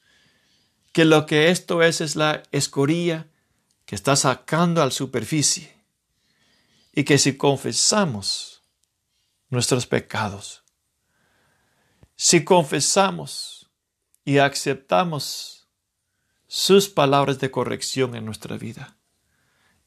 que 0.94 1.06
lo 1.06 1.28
que 1.28 1.52
esto 1.52 1.84
es 1.84 2.02
es 2.02 2.16
la 2.16 2.42
escoria 2.52 3.30
que 3.86 3.94
está 3.94 4.16
sacando 4.16 4.82
a 4.82 4.86
la 4.86 4.92
superficie 4.92 5.78
y 6.92 7.04
que 7.04 7.20
si 7.20 7.38
confesamos 7.38 8.64
nuestros 9.52 9.86
pecados, 9.86 10.64
si 12.16 12.44
confesamos 12.44 13.70
y 14.24 14.40
aceptamos 14.40 15.68
sus 16.48 16.90
palabras 16.90 17.38
de 17.38 17.52
corrección 17.52 18.16
en 18.16 18.26
nuestra 18.26 18.58
vida 18.58 18.98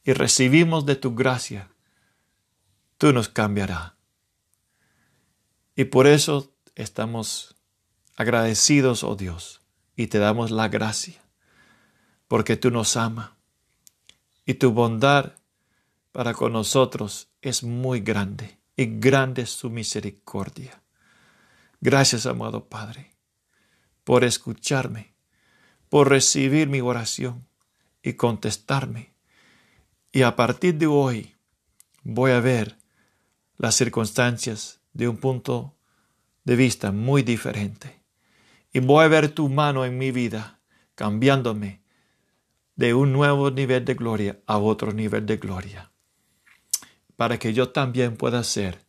y 0.05 0.13
recibimos 0.13 0.87
de 0.87 0.95
tu 0.95 1.17
gracia, 1.17 1.73
tú 2.99 3.13
nos 3.13 3.29
cambiarás. 3.29 3.98
Y 5.79 5.85
por 5.85 6.09
eso 6.09 6.53
estamos 6.75 7.55
agradecidos, 8.17 9.05
oh 9.05 9.15
Dios, 9.15 9.63
y 9.95 10.09
te 10.09 10.19
damos 10.19 10.51
la 10.51 10.67
gracia, 10.67 11.23
porque 12.27 12.57
tú 12.57 12.73
nos 12.73 12.97
amas 12.97 13.31
y 14.45 14.55
tu 14.55 14.73
bondad 14.73 15.35
para 16.11 16.35
con 16.35 16.53
nosotros 16.53 17.31
es 17.43 17.63
muy 17.63 18.01
grande 18.01 18.59
y 18.75 18.87
grande 18.99 19.43
es 19.43 19.51
su 19.51 19.71
misericordia. 19.71 20.83
Gracias, 21.81 22.27
amado 22.27 22.69
Padre, 22.69 23.15
por 24.03 24.25
escucharme, 24.25 25.15
por 25.89 26.09
recibir 26.09 26.69
mi 26.69 26.81
oración 26.81 27.47
y 28.03 28.15
contestarme. 28.15 29.15
Y 30.11 30.23
a 30.23 30.35
partir 30.35 30.75
de 30.75 30.89
hoy 30.89 31.37
voy 32.03 32.33
a 32.33 32.41
ver 32.41 32.79
las 33.59 33.77
circunstancias 33.77 34.78
de 34.99 35.07
un 35.07 35.17
punto 35.17 35.77
de 36.43 36.57
vista 36.57 36.91
muy 36.91 37.23
diferente. 37.23 38.03
Y 38.73 38.81
voy 38.81 39.05
a 39.05 39.09
ver 39.09 39.29
tu 39.31 39.49
mano 39.49 39.85
en 39.85 39.97
mi 39.97 40.11
vida, 40.11 40.61
cambiándome 40.97 41.83
de 42.75 42.95
un 42.95 43.13
nuevo 43.13 43.51
nivel 43.53 43.85
de 43.85 43.95
gloria 43.95 44.41
a 44.47 44.59
otro 44.59 44.93
nivel 44.93 45.25
de 45.25 45.37
gloria, 45.37 45.93
para 47.15 47.39
que 47.39 47.55
yo 47.55 47.71
también 47.71 48.17
pueda 48.17 48.43
ser 48.43 48.85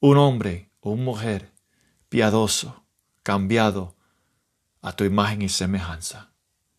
un 0.00 0.18
hombre 0.18 0.70
o 0.80 0.90
una 0.90 1.04
mujer 1.04 1.52
piadoso, 2.08 2.84
cambiado 3.22 3.96
a 4.80 4.96
tu 4.96 5.04
imagen 5.04 5.42
y 5.42 5.48
semejanza. 5.48 6.34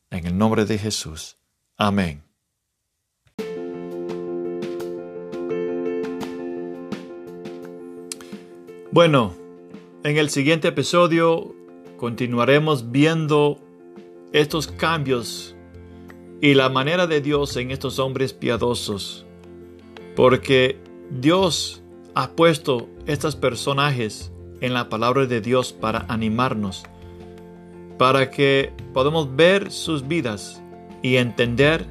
En 0.09 0.27
el 0.27 0.37
nombre 0.37 0.65
de 0.65 0.77
Jesús. 0.77 1.37
Amén. 1.77 2.23
Bueno, 8.93 9.33
en 10.03 10.17
el 10.17 10.29
siguiente 10.29 10.67
episodio 10.67 11.55
continuaremos 11.97 12.91
viendo 12.91 13.57
estos 14.33 14.67
cambios 14.67 15.55
y 16.41 16.53
la 16.53 16.69
manera 16.69 17.07
de 17.07 17.19
Dios 17.19 17.57
en 17.57 17.71
estos 17.71 17.97
hombres 17.97 18.33
piadosos, 18.33 19.25
porque 20.15 20.77
Dios 21.09 21.81
ha 22.13 22.33
puesto 22.33 22.87
estos 23.07 23.35
personajes 23.35 24.31
en 24.61 24.75
la 24.75 24.89
palabra 24.89 25.25
de 25.25 25.41
Dios 25.41 25.73
para 25.73 26.05
animarnos, 26.07 26.83
para 27.97 28.29
que 28.29 28.73
podamos 28.93 29.35
ver 29.35 29.71
sus 29.71 30.07
vidas 30.07 30.61
y 31.01 31.15
entender 31.15 31.87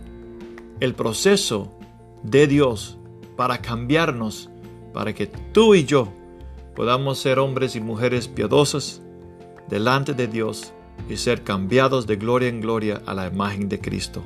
el 0.79 0.95
proceso 0.95 1.69
de 2.23 2.47
Dios 2.47 2.97
para 3.37 3.61
cambiarnos, 3.61 4.51
para 4.93 5.12
que 5.12 5.27
tú 5.27 5.75
y 5.75 5.85
yo 5.85 6.22
podamos 6.75 7.19
ser 7.19 7.39
hombres 7.39 7.77
y 7.77 7.81
mujeres 7.81 8.29
piadosos 8.29 9.03
delante 9.69 10.15
de 10.15 10.27
Dios 10.27 10.73
y 11.09 11.17
ser 11.17 11.43
cambiados 11.43 12.07
de 12.07 12.17
gloria 12.17 12.49
en 12.49 12.61
gloria 12.61 13.03
a 13.07 13.15
la 13.15 13.27
imagen 13.27 13.69
de 13.69 13.81
Cristo. 13.81 14.23